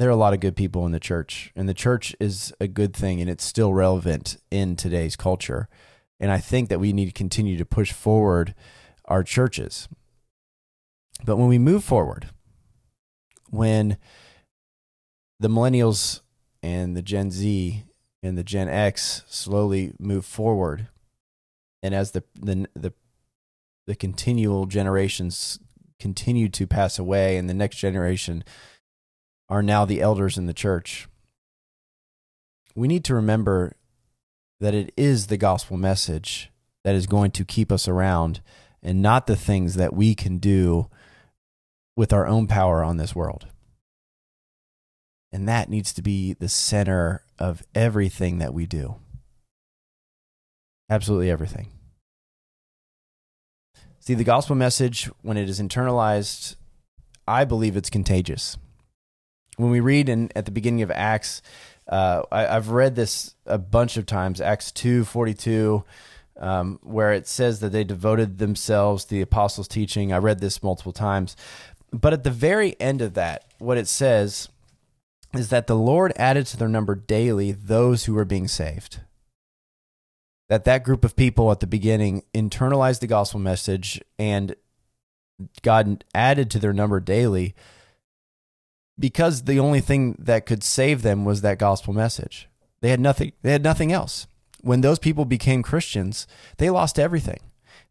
there 0.00 0.08
are 0.08 0.12
a 0.12 0.16
lot 0.16 0.32
of 0.32 0.40
good 0.40 0.56
people 0.56 0.86
in 0.86 0.92
the 0.92 0.98
church, 0.98 1.52
and 1.54 1.68
the 1.68 1.74
church 1.74 2.16
is 2.18 2.54
a 2.58 2.66
good 2.66 2.94
thing, 2.94 3.20
and 3.20 3.28
it's 3.28 3.44
still 3.44 3.74
relevant 3.74 4.38
in 4.50 4.74
today's 4.74 5.14
culture. 5.14 5.68
And 6.18 6.32
I 6.32 6.38
think 6.38 6.70
that 6.70 6.80
we 6.80 6.94
need 6.94 7.04
to 7.04 7.12
continue 7.12 7.58
to 7.58 7.66
push 7.66 7.92
forward 7.92 8.54
our 9.04 9.22
churches. 9.22 9.88
But 11.24 11.36
when 11.36 11.48
we 11.48 11.58
move 11.58 11.84
forward, 11.84 12.30
when 13.50 13.98
the 15.40 15.48
millennials 15.48 16.20
and 16.62 16.96
the 16.96 17.02
Gen 17.02 17.30
Z 17.30 17.84
and 18.22 18.36
the 18.36 18.44
Gen 18.44 18.68
X 18.68 19.24
slowly 19.26 19.94
move 19.98 20.24
forward, 20.26 20.88
and 21.82 21.94
as 21.94 22.12
the 22.12 22.22
the 22.38 22.68
the, 22.74 22.92
the 23.86 23.96
continual 23.96 24.66
generations 24.66 25.58
continue 25.98 26.48
to 26.50 26.66
pass 26.66 26.98
away, 26.98 27.36
and 27.36 27.48
the 27.48 27.54
next 27.54 27.78
generation 27.78 28.44
are 29.48 29.62
now 29.62 29.84
the 29.84 30.00
elders 30.00 30.38
in 30.38 30.46
the 30.46 30.54
church, 30.54 31.08
we 32.76 32.86
need 32.86 33.04
to 33.04 33.14
remember 33.14 33.74
that 34.60 34.74
it 34.74 34.92
is 34.96 35.26
the 35.26 35.36
gospel 35.38 35.76
message 35.76 36.50
that 36.84 36.94
is 36.94 37.06
going 37.06 37.30
to 37.30 37.44
keep 37.44 37.72
us 37.72 37.88
around 37.88 38.40
and 38.82 39.02
not 39.02 39.26
the 39.26 39.36
things 39.36 39.74
that 39.74 39.94
we 39.94 40.14
can 40.14 40.38
do 40.38 40.88
with 41.96 42.12
our 42.12 42.26
own 42.26 42.46
power 42.46 42.84
on 42.84 42.96
this 42.96 43.14
world. 43.14 43.46
And 45.32 45.48
that 45.48 45.68
needs 45.68 45.92
to 45.94 46.02
be 46.02 46.34
the 46.34 46.48
center 46.48 47.22
of 47.38 47.62
everything 47.74 48.38
that 48.38 48.52
we 48.52 48.66
do. 48.66 48.96
Absolutely 50.88 51.30
everything. 51.30 51.68
See, 54.00 54.14
the 54.14 54.24
gospel 54.24 54.56
message, 54.56 55.08
when 55.22 55.36
it 55.36 55.48
is 55.48 55.60
internalized, 55.60 56.56
I 57.28 57.44
believe 57.44 57.76
it's 57.76 57.90
contagious. 57.90 58.56
When 59.56 59.70
we 59.70 59.78
read 59.78 60.08
in, 60.08 60.30
at 60.34 60.46
the 60.46 60.50
beginning 60.50 60.82
of 60.82 60.90
Acts, 60.90 61.42
uh, 61.86 62.22
I, 62.32 62.42
have 62.42 62.70
read 62.70 62.96
this 62.96 63.34
a 63.46 63.58
bunch 63.58 63.96
of 63.96 64.06
times, 64.06 64.40
Acts 64.40 64.72
2 64.72 65.04
42, 65.04 65.84
um, 66.38 66.78
where 66.82 67.12
it 67.12 67.28
says 67.28 67.60
that 67.60 67.70
they 67.70 67.84
devoted 67.84 68.38
themselves 68.38 69.04
to 69.04 69.10
the 69.10 69.20
apostles' 69.20 69.68
teaching. 69.68 70.12
I 70.12 70.18
read 70.18 70.40
this 70.40 70.62
multiple 70.62 70.92
times. 70.92 71.36
But 71.92 72.12
at 72.12 72.24
the 72.24 72.30
very 72.30 72.80
end 72.80 73.02
of 73.02 73.14
that, 73.14 73.44
what 73.58 73.76
it 73.76 73.86
says 73.86 74.48
is 75.34 75.50
that 75.50 75.66
the 75.66 75.76
Lord 75.76 76.12
added 76.16 76.46
to 76.46 76.56
their 76.56 76.68
number 76.68 76.94
daily 76.94 77.52
those 77.52 78.04
who 78.04 78.14
were 78.14 78.24
being 78.24 78.48
saved. 78.48 79.00
That 80.48 80.64
that 80.64 80.82
group 80.82 81.04
of 81.04 81.14
people 81.14 81.50
at 81.52 81.60
the 81.60 81.66
beginning 81.66 82.24
internalized 82.34 83.00
the 83.00 83.06
gospel 83.06 83.38
message 83.38 84.00
and 84.18 84.56
God 85.62 86.04
added 86.14 86.50
to 86.50 86.58
their 86.58 86.72
number 86.72 87.00
daily 87.00 87.54
because 88.98 89.42
the 89.42 89.58
only 89.58 89.80
thing 89.80 90.16
that 90.18 90.46
could 90.46 90.62
save 90.62 91.02
them 91.02 91.24
was 91.24 91.40
that 91.40 91.58
gospel 91.58 91.94
message. 91.94 92.48
They 92.80 92.90
had 92.90 93.00
nothing 93.00 93.32
they 93.42 93.52
had 93.52 93.62
nothing 93.62 93.92
else. 93.92 94.26
When 94.60 94.80
those 94.80 94.98
people 94.98 95.24
became 95.24 95.62
Christians, 95.62 96.26
they 96.58 96.68
lost 96.68 96.98
everything. 96.98 97.40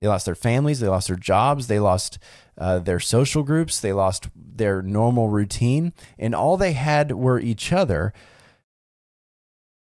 They 0.01 0.07
lost 0.07 0.25
their 0.25 0.35
families, 0.35 0.79
they 0.79 0.87
lost 0.87 1.07
their 1.07 1.17
jobs, 1.17 1.67
they 1.67 1.79
lost 1.79 2.19
uh, 2.57 2.79
their 2.79 2.99
social 2.99 3.43
groups, 3.43 3.79
they 3.79 3.91
lost 3.91 4.29
their 4.35 4.81
normal 4.81 5.27
routine, 5.29 5.93
and 6.17 6.33
all 6.33 6.55
they 6.55 6.73
had 6.73 7.11
were 7.11 7.39
each 7.39 7.73
other. 7.73 8.13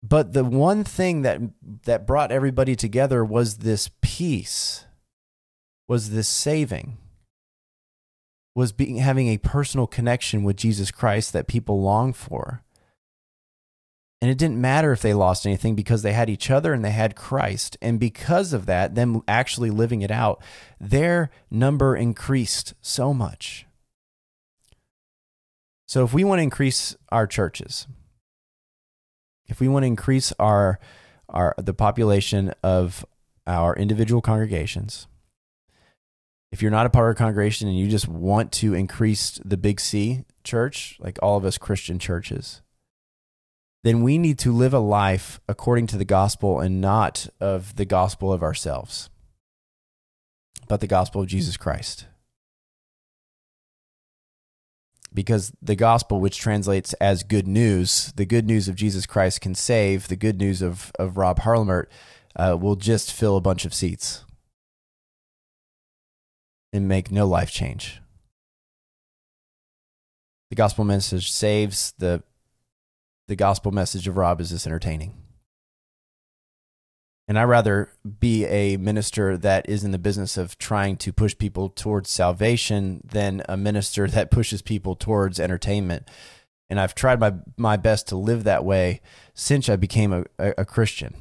But 0.03 0.33
the 0.33 0.45
one 0.45 0.83
thing 0.83 1.23
that 1.23 1.41
that 1.85 2.07
brought 2.07 2.33
everybody 2.33 2.75
together 2.75 3.25
was 3.25 3.59
this 3.59 3.91
peace, 4.01 4.85
was 5.87 6.11
this 6.11 6.29
saving, 6.29 6.97
was 8.55 8.73
being 8.73 8.97
having 8.97 9.29
a 9.29 9.39
personal 9.39 9.87
connection 9.87 10.43
with 10.43 10.57
Jesus 10.57 10.91
Christ 10.91 11.33
that 11.33 11.47
people 11.47 11.81
long 11.81 12.13
for. 12.13 12.63
And 14.21 14.31
it 14.31 14.37
didn't 14.37 14.61
matter 14.61 14.93
if 14.93 15.01
they 15.01 15.15
lost 15.15 15.47
anything 15.47 15.75
because 15.75 16.03
they 16.03 16.13
had 16.13 16.29
each 16.29 16.51
other 16.51 16.75
and 16.75 16.85
they 16.85 16.91
had 16.91 17.17
Christ. 17.17 17.79
And 17.81 17.99
because 17.99 18.53
of 18.53 18.67
that, 18.67 18.95
them 18.95 19.23
actually 19.27 19.71
living 19.71 20.03
it 20.03 20.11
out, 20.11 20.43
their 20.79 21.31
number 21.51 21.97
increased 21.97 22.75
so 22.83 23.15
much. 23.15 23.67
So 25.87 26.05
if 26.05 26.13
we 26.13 26.23
want 26.23 26.39
to 26.39 26.45
increase 26.45 26.95
our 27.11 27.27
churches, 27.27 27.87
if 29.47 29.59
we 29.59 29.69
want 29.69 29.83
to 29.85 29.89
increase 29.89 30.33
our 30.39 30.79
our 31.29 31.55
the 31.59 31.75
population 31.75 32.53
of 32.63 33.05
our 33.47 33.75
individual 33.75 34.21
congregations, 34.21 35.09
if 36.53 36.63
you're 36.63 36.71
not 36.71 36.87
a 36.87 36.91
part 36.91 37.11
of 37.11 37.17
a 37.17 37.19
congregation 37.19 37.69
and 37.69 37.79
you 37.79 37.89
just 37.89 38.07
want 38.07 38.53
to 38.53 38.75
increase 38.75 39.41
the 39.45 39.57
big 39.57 39.81
C 39.81 40.25
church, 40.45 40.97
like 41.01 41.19
all 41.23 41.37
of 41.37 41.45
us 41.45 41.59
Christian 41.59 41.99
churches, 41.99 42.63
then 43.83 44.03
we 44.03 44.19
need 44.19 44.39
to 44.41 44.53
live 44.53 44.75
a 44.75 44.79
life 44.79 45.41
according 45.49 45.87
to 45.89 45.97
the 45.97 46.05
gospel 46.05 46.61
and 46.61 46.81
not 46.81 47.29
of 47.41 47.77
the 47.77 47.87
gospel 47.87 48.33
of 48.33 48.43
ourselves, 48.43 49.09
but 50.69 50.81
the 50.81 50.87
gospel 50.87 51.23
of 51.23 51.29
Jesus 51.29 51.57
Christ. 51.57 52.07
Because 55.13 55.53
the 55.61 55.75
gospel, 55.75 56.21
which 56.21 56.39
translates 56.39 56.93
as 56.95 57.25
good 57.25 57.49
news, 57.49 58.13
the 58.17 58.27
good 58.27 58.47
news 58.47 58.69
of 58.69 58.77
Jesus 58.77 59.07
Christ 59.07 59.41
can 59.41 59.55
save, 59.55 60.07
the 60.07 60.15
good 60.17 60.39
news 60.39 60.63
of, 60.63 60.93
of 60.99 61.17
Rob 61.17 61.41
Harlamert 61.41 61.87
uh, 62.37 62.57
will 62.61 62.77
just 62.77 63.13
fill 63.13 63.37
a 63.37 63.41
bunch 63.41 63.65
of 63.65 63.75
seats 63.75 64.25
and 66.73 66.87
make 66.87 67.11
no 67.11 67.27
life 67.27 67.51
change. 67.51 68.01
The 70.51 70.57
gospel 70.57 70.85
message 70.85 71.31
saves, 71.31 71.93
the 71.99 72.23
the 73.31 73.37
gospel 73.37 73.71
message 73.71 74.09
of 74.09 74.17
Rob 74.17 74.41
is 74.41 74.51
this 74.51 74.67
entertaining. 74.67 75.15
And 77.29 77.39
I 77.39 77.45
rather 77.45 77.93
be 78.19 78.45
a 78.45 78.77
minister 78.77 79.39
that 79.39 79.69
is 79.69 79.85
in 79.85 79.93
the 79.93 80.01
business 80.01 80.37
of 80.37 80.59
trying 80.59 80.97
to 80.97 81.13
push 81.13 81.39
people 81.39 81.69
towards 81.69 82.11
salvation 82.11 83.01
than 83.05 83.45
a 83.49 83.57
minister 83.57 84.09
that 84.09 84.31
pushes 84.33 84.63
people 84.63 84.97
towards 84.97 85.39
entertainment. 85.39 86.09
And 86.69 86.81
I've 86.81 86.97
tried 86.97 87.21
my 87.21 87.35
my 87.57 87.77
best 87.77 88.09
to 88.09 88.17
live 88.17 88.43
that 88.45 88.65
way 88.65 89.01
since 89.33 89.69
I 89.69 89.77
became 89.77 90.13
a, 90.13 90.25
a, 90.41 90.55
a 90.59 90.65
Christian. 90.65 91.15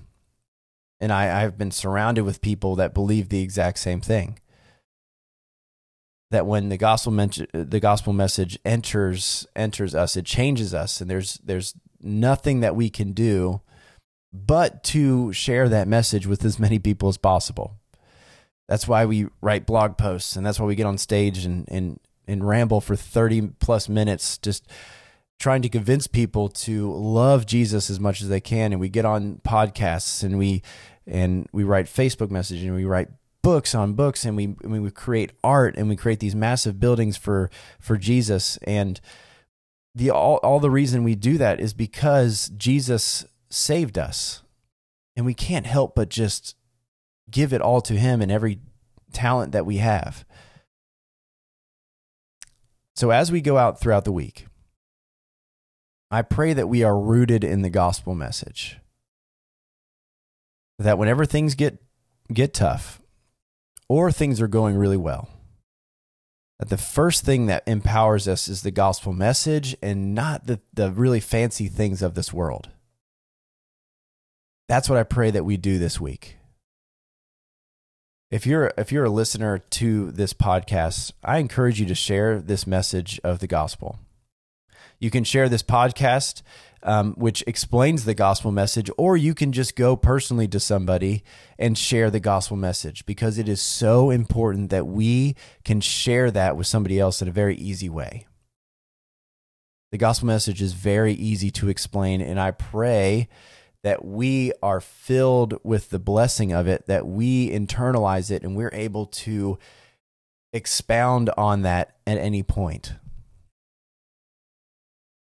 And 0.99 1.13
I, 1.13 1.43
I've 1.43 1.59
been 1.59 1.69
surrounded 1.69 2.23
with 2.23 2.41
people 2.41 2.75
that 2.77 2.95
believe 2.95 3.29
the 3.29 3.43
exact 3.43 3.77
same 3.77 4.01
thing 4.01 4.39
that 6.31 6.45
when 6.45 6.69
the 6.69 6.77
gospel 6.77 7.13
the 7.53 7.79
gospel 7.79 8.13
message 8.13 8.59
enters 8.63 9.47
enters 9.55 9.95
us, 9.95 10.15
it 10.15 10.25
changes 10.25 10.73
us, 10.73 11.01
and 11.01 11.09
there's 11.09 11.35
there's 11.43 11.75
nothing 12.01 12.59
that 12.61 12.75
we 12.75 12.89
can 12.89 13.13
do 13.13 13.61
but 14.31 14.83
to 14.83 15.33
share 15.33 15.67
that 15.69 15.87
message 15.87 16.27
with 16.27 16.45
as 16.45 16.59
many 16.59 16.79
people 16.79 17.09
as 17.09 17.17
possible. 17.17 17.75
That's 18.67 18.87
why 18.87 19.05
we 19.05 19.27
write 19.41 19.65
blog 19.65 19.97
posts 19.97 20.35
and 20.35 20.45
that's 20.45 20.59
why 20.59 20.67
we 20.67 20.75
get 20.75 20.85
on 20.85 20.97
stage 20.97 21.43
and, 21.45 21.65
and, 21.69 21.99
and 22.27 22.47
ramble 22.47 22.81
for 22.81 22.95
30 22.95 23.53
plus 23.59 23.89
minutes, 23.89 24.37
just 24.37 24.67
trying 25.39 25.61
to 25.63 25.69
convince 25.69 26.05
people 26.05 26.49
to 26.49 26.91
love 26.93 27.45
Jesus 27.45 27.89
as 27.89 27.99
much 27.99 28.21
as 28.21 28.29
they 28.29 28.41
can. 28.41 28.71
And 28.71 28.79
we 28.79 28.89
get 28.89 29.05
on 29.05 29.41
podcasts 29.43 30.23
and 30.23 30.37
we, 30.37 30.61
and 31.07 31.47
we 31.51 31.63
write 31.63 31.87
Facebook 31.87 32.29
messages 32.29 32.65
and 32.65 32.75
we 32.75 32.85
write 32.85 33.07
books 33.41 33.73
on 33.73 33.93
books 33.93 34.25
and 34.25 34.37
we, 34.37 34.55
and 34.63 34.83
we 34.83 34.91
create 34.91 35.31
art 35.43 35.75
and 35.75 35.89
we 35.89 35.95
create 35.95 36.19
these 36.19 36.35
massive 36.35 36.79
buildings 36.79 37.17
for, 37.17 37.49
for 37.79 37.97
Jesus. 37.97 38.57
And, 38.67 39.01
the 39.99 40.09
all, 40.09 40.37
all 40.37 40.61
the 40.61 40.71
reason 40.71 41.03
we 41.03 41.13
do 41.13 41.37
that 41.37 41.59
is 41.59 41.73
because 41.73 42.49
Jesus 42.55 43.25
saved 43.49 43.97
us. 43.97 44.41
And 45.17 45.25
we 45.25 45.33
can't 45.33 45.65
help 45.65 45.93
but 45.93 46.07
just 46.07 46.55
give 47.29 47.51
it 47.51 47.61
all 47.61 47.81
to 47.81 47.95
him 47.95 48.21
and 48.21 48.31
every 48.31 48.61
talent 49.11 49.51
that 49.51 49.65
we 49.65 49.77
have. 49.77 50.23
So 52.95 53.11
as 53.11 53.29
we 53.29 53.41
go 53.41 53.57
out 53.57 53.81
throughout 53.81 54.05
the 54.05 54.13
week, 54.13 54.45
I 56.09 56.21
pray 56.21 56.53
that 56.53 56.69
we 56.69 56.81
are 56.81 56.97
rooted 56.97 57.43
in 57.43 57.61
the 57.61 57.69
gospel 57.69 58.15
message. 58.15 58.77
That 60.79 60.97
whenever 60.97 61.25
things 61.25 61.55
get 61.55 61.83
get 62.31 62.53
tough 62.53 63.01
or 63.89 64.13
things 64.13 64.39
are 64.39 64.47
going 64.47 64.77
really 64.77 64.97
well, 64.97 65.27
that 66.59 66.69
the 66.69 66.77
first 66.77 67.23
thing 67.23 67.45
that 67.45 67.63
empowers 67.65 68.27
us 68.27 68.47
is 68.47 68.61
the 68.61 68.71
gospel 68.71 69.13
message 69.13 69.75
and 69.81 70.13
not 70.13 70.45
the, 70.45 70.59
the 70.73 70.91
really 70.91 71.21
fancy 71.21 71.67
things 71.67 72.01
of 72.01 72.15
this 72.15 72.33
world. 72.33 72.69
That's 74.67 74.89
what 74.89 74.99
I 74.99 75.03
pray 75.03 75.31
that 75.31 75.45
we 75.45 75.57
do 75.57 75.79
this 75.79 75.99
week. 75.99 76.35
If 78.29 78.45
you're 78.45 78.71
if 78.77 78.91
you're 78.91 79.05
a 79.05 79.09
listener 79.09 79.57
to 79.57 80.11
this 80.11 80.33
podcast, 80.33 81.13
I 81.23 81.39
encourage 81.39 81.79
you 81.79 81.87
to 81.87 81.95
share 81.95 82.39
this 82.39 82.67
message 82.67 83.19
of 83.23 83.39
the 83.39 83.47
gospel. 83.47 83.97
You 84.99 85.09
can 85.09 85.23
share 85.23 85.49
this 85.49 85.63
podcast 85.63 86.41
um, 86.83 87.13
which 87.13 87.43
explains 87.45 88.05
the 88.05 88.13
gospel 88.13 88.51
message, 88.51 88.89
or 88.97 89.17
you 89.17 89.33
can 89.33 89.51
just 89.51 89.75
go 89.75 89.95
personally 89.95 90.47
to 90.47 90.59
somebody 90.59 91.23
and 91.57 91.77
share 91.77 92.09
the 92.09 92.19
gospel 92.19 92.57
message 92.57 93.05
because 93.05 93.37
it 93.37 93.49
is 93.49 93.61
so 93.61 94.09
important 94.09 94.69
that 94.69 94.87
we 94.87 95.35
can 95.65 95.81
share 95.81 96.31
that 96.31 96.55
with 96.55 96.67
somebody 96.67 96.99
else 96.99 97.21
in 97.21 97.27
a 97.27 97.31
very 97.31 97.55
easy 97.55 97.89
way. 97.89 98.25
The 99.91 99.97
gospel 99.97 100.27
message 100.27 100.61
is 100.61 100.73
very 100.73 101.13
easy 101.13 101.49
to 101.51 101.67
explain, 101.67 102.21
and 102.21 102.39
I 102.39 102.51
pray 102.51 103.27
that 103.83 104.05
we 104.05 104.53
are 104.61 104.81
filled 104.81 105.55
with 105.63 105.89
the 105.89 105.99
blessing 105.99 106.53
of 106.53 106.67
it, 106.67 106.85
that 106.87 107.07
we 107.07 107.49
internalize 107.49 108.29
it, 108.29 108.43
and 108.43 108.55
we're 108.55 108.73
able 108.73 109.07
to 109.07 109.57
expound 110.53 111.29
on 111.37 111.63
that 111.63 111.97
at 112.05 112.17
any 112.17 112.43
point. 112.43 112.93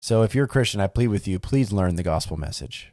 So 0.00 0.22
if 0.22 0.34
you're 0.34 0.44
a 0.44 0.48
Christian, 0.48 0.80
I 0.80 0.86
plead 0.86 1.08
with 1.08 1.26
you, 1.26 1.38
please 1.38 1.72
learn 1.72 1.96
the 1.96 2.02
gospel 2.02 2.36
message. 2.36 2.92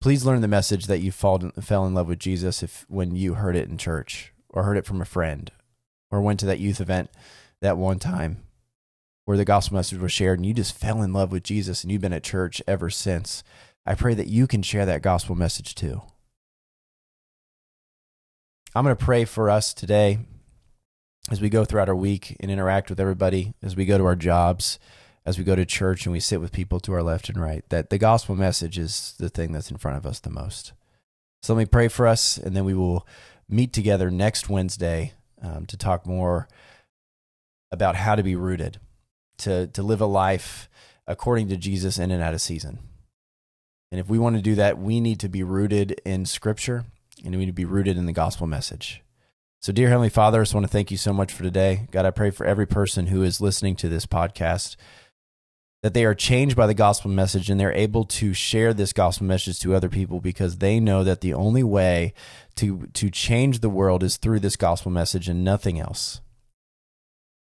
Please 0.00 0.24
learn 0.24 0.42
the 0.42 0.48
message 0.48 0.86
that 0.86 1.00
you 1.00 1.10
fall, 1.10 1.38
fell 1.60 1.86
in 1.86 1.94
love 1.94 2.08
with 2.08 2.18
Jesus 2.18 2.62
if 2.62 2.84
when 2.88 3.16
you 3.16 3.34
heard 3.34 3.56
it 3.56 3.68
in 3.68 3.78
church 3.78 4.32
or 4.50 4.62
heard 4.62 4.76
it 4.76 4.86
from 4.86 5.00
a 5.00 5.06
friend 5.06 5.50
or 6.10 6.20
went 6.20 6.38
to 6.40 6.46
that 6.46 6.60
youth 6.60 6.80
event 6.80 7.10
that 7.60 7.78
one 7.78 7.98
time 7.98 8.42
where 9.24 9.36
the 9.36 9.44
gospel 9.44 9.76
message 9.76 9.98
was 9.98 10.12
shared 10.12 10.38
and 10.38 10.46
you 10.46 10.52
just 10.52 10.76
fell 10.76 11.02
in 11.02 11.12
love 11.12 11.32
with 11.32 11.42
Jesus 11.42 11.82
and 11.82 11.90
you've 11.90 12.02
been 12.02 12.12
at 12.12 12.22
church 12.22 12.60
ever 12.68 12.90
since. 12.90 13.42
I 13.86 13.94
pray 13.94 14.14
that 14.14 14.28
you 14.28 14.46
can 14.46 14.62
share 14.62 14.86
that 14.86 15.02
gospel 15.02 15.34
message 15.34 15.74
too. 15.74 16.02
I'm 18.74 18.84
going 18.84 18.96
to 18.96 19.04
pray 19.04 19.24
for 19.24 19.48
us 19.48 19.72
today 19.72 20.18
as 21.30 21.40
we 21.40 21.48
go 21.48 21.64
throughout 21.64 21.88
our 21.88 21.96
week 21.96 22.36
and 22.40 22.50
interact 22.50 22.90
with 22.90 23.00
everybody, 23.00 23.54
as 23.62 23.76
we 23.76 23.86
go 23.86 23.96
to 23.96 24.04
our 24.04 24.16
jobs, 24.16 24.78
as 25.26 25.38
we 25.38 25.44
go 25.44 25.56
to 25.56 25.64
church 25.64 26.04
and 26.04 26.12
we 26.12 26.20
sit 26.20 26.40
with 26.40 26.52
people 26.52 26.80
to 26.80 26.92
our 26.92 27.02
left 27.02 27.28
and 27.28 27.40
right, 27.40 27.64
that 27.70 27.90
the 27.90 27.98
gospel 27.98 28.34
message 28.34 28.78
is 28.78 29.14
the 29.18 29.28
thing 29.28 29.52
that's 29.52 29.70
in 29.70 29.78
front 29.78 29.96
of 29.96 30.06
us 30.06 30.20
the 30.20 30.30
most. 30.30 30.72
So 31.42 31.54
let 31.54 31.58
me 31.58 31.66
pray 31.66 31.88
for 31.88 32.06
us, 32.06 32.36
and 32.38 32.56
then 32.56 32.64
we 32.64 32.74
will 32.74 33.06
meet 33.48 33.72
together 33.72 34.10
next 34.10 34.48
Wednesday 34.48 35.12
um, 35.42 35.66
to 35.66 35.76
talk 35.76 36.06
more 36.06 36.48
about 37.70 37.96
how 37.96 38.14
to 38.14 38.22
be 38.22 38.36
rooted, 38.36 38.80
to, 39.38 39.66
to 39.68 39.82
live 39.82 40.00
a 40.00 40.06
life 40.06 40.68
according 41.06 41.48
to 41.48 41.56
Jesus 41.56 41.98
in 41.98 42.10
and 42.10 42.22
out 42.22 42.34
of 42.34 42.40
season. 42.40 42.78
And 43.90 44.00
if 44.00 44.08
we 44.08 44.18
want 44.18 44.36
to 44.36 44.42
do 44.42 44.54
that, 44.54 44.78
we 44.78 45.00
need 45.00 45.20
to 45.20 45.28
be 45.28 45.42
rooted 45.42 46.00
in 46.04 46.26
Scripture 46.26 46.84
and 47.22 47.32
we 47.32 47.38
need 47.38 47.46
to 47.46 47.52
be 47.52 47.64
rooted 47.64 47.96
in 47.96 48.06
the 48.06 48.12
gospel 48.12 48.46
message. 48.46 49.02
So, 49.60 49.72
dear 49.72 49.88
Heavenly 49.88 50.10
Father, 50.10 50.40
I 50.40 50.42
just 50.42 50.54
want 50.54 50.66
to 50.66 50.72
thank 50.72 50.90
you 50.90 50.96
so 50.96 51.12
much 51.12 51.32
for 51.32 51.42
today. 51.42 51.88
God, 51.90 52.04
I 52.04 52.10
pray 52.10 52.30
for 52.30 52.44
every 52.44 52.66
person 52.66 53.06
who 53.06 53.22
is 53.22 53.40
listening 53.40 53.76
to 53.76 53.88
this 53.88 54.04
podcast 54.04 54.76
that 55.84 55.92
they 55.92 56.06
are 56.06 56.14
changed 56.14 56.56
by 56.56 56.66
the 56.66 56.72
gospel 56.72 57.10
message 57.10 57.50
and 57.50 57.60
they're 57.60 57.70
able 57.74 58.06
to 58.06 58.32
share 58.32 58.72
this 58.72 58.94
gospel 58.94 59.26
message 59.26 59.60
to 59.60 59.74
other 59.74 59.90
people 59.90 60.18
because 60.18 60.56
they 60.56 60.80
know 60.80 61.04
that 61.04 61.20
the 61.20 61.34
only 61.34 61.62
way 61.62 62.14
to 62.54 62.86
to 62.94 63.10
change 63.10 63.60
the 63.60 63.68
world 63.68 64.02
is 64.02 64.16
through 64.16 64.40
this 64.40 64.56
gospel 64.56 64.90
message 64.90 65.28
and 65.28 65.44
nothing 65.44 65.78
else. 65.78 66.22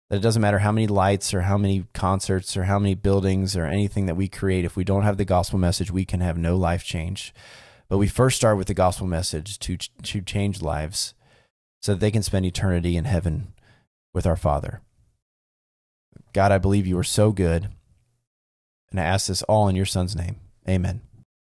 That 0.09 0.16
it 0.16 0.22
doesn't 0.22 0.40
matter 0.40 0.61
how 0.61 0.72
many 0.72 0.87
lights 0.87 1.35
or 1.35 1.42
how 1.42 1.59
many 1.59 1.85
concerts 1.92 2.57
or 2.57 2.64
how 2.64 2.79
many 2.79 2.94
buildings 2.94 3.59
or 3.59 3.66
anything 3.66 4.07
that 4.07 4.16
we 4.16 4.26
create 4.26 4.64
if 4.64 4.74
we 4.74 4.85
don't 4.85 5.03
have 5.03 5.18
the 5.18 5.26
gospel 5.26 5.59
message 5.59 5.90
we 5.90 6.07
can 6.07 6.20
have 6.20 6.38
no 6.38 6.57
life 6.57 6.83
change. 6.83 7.35
But 7.90 7.98
we 7.98 8.09
first 8.09 8.38
start 8.38 8.57
with 8.57 8.68
the 8.68 8.72
gospel 8.72 9.07
message 9.07 9.59
to 9.59 9.76
to 9.76 10.22
change 10.22 10.62
lives 10.62 11.12
so 11.83 11.92
that 11.92 12.00
they 12.00 12.11
can 12.11 12.22
spend 12.22 12.46
eternity 12.46 12.96
in 12.96 13.05
heaven 13.05 13.53
with 14.14 14.24
our 14.24 14.37
Father. 14.37 14.81
God, 16.33 16.53
I 16.53 16.57
believe 16.57 16.87
you 16.87 16.98
are 16.98 17.05
so 17.05 17.33
good. 17.33 17.68
And 18.90 19.00
I 19.00 19.05
ask 19.05 19.29
this 19.29 19.42
all 19.44 19.68
in 19.68 19.76
your 19.76 19.87
son's 19.87 20.16
name. 20.16 20.37
Amen. 20.68 21.03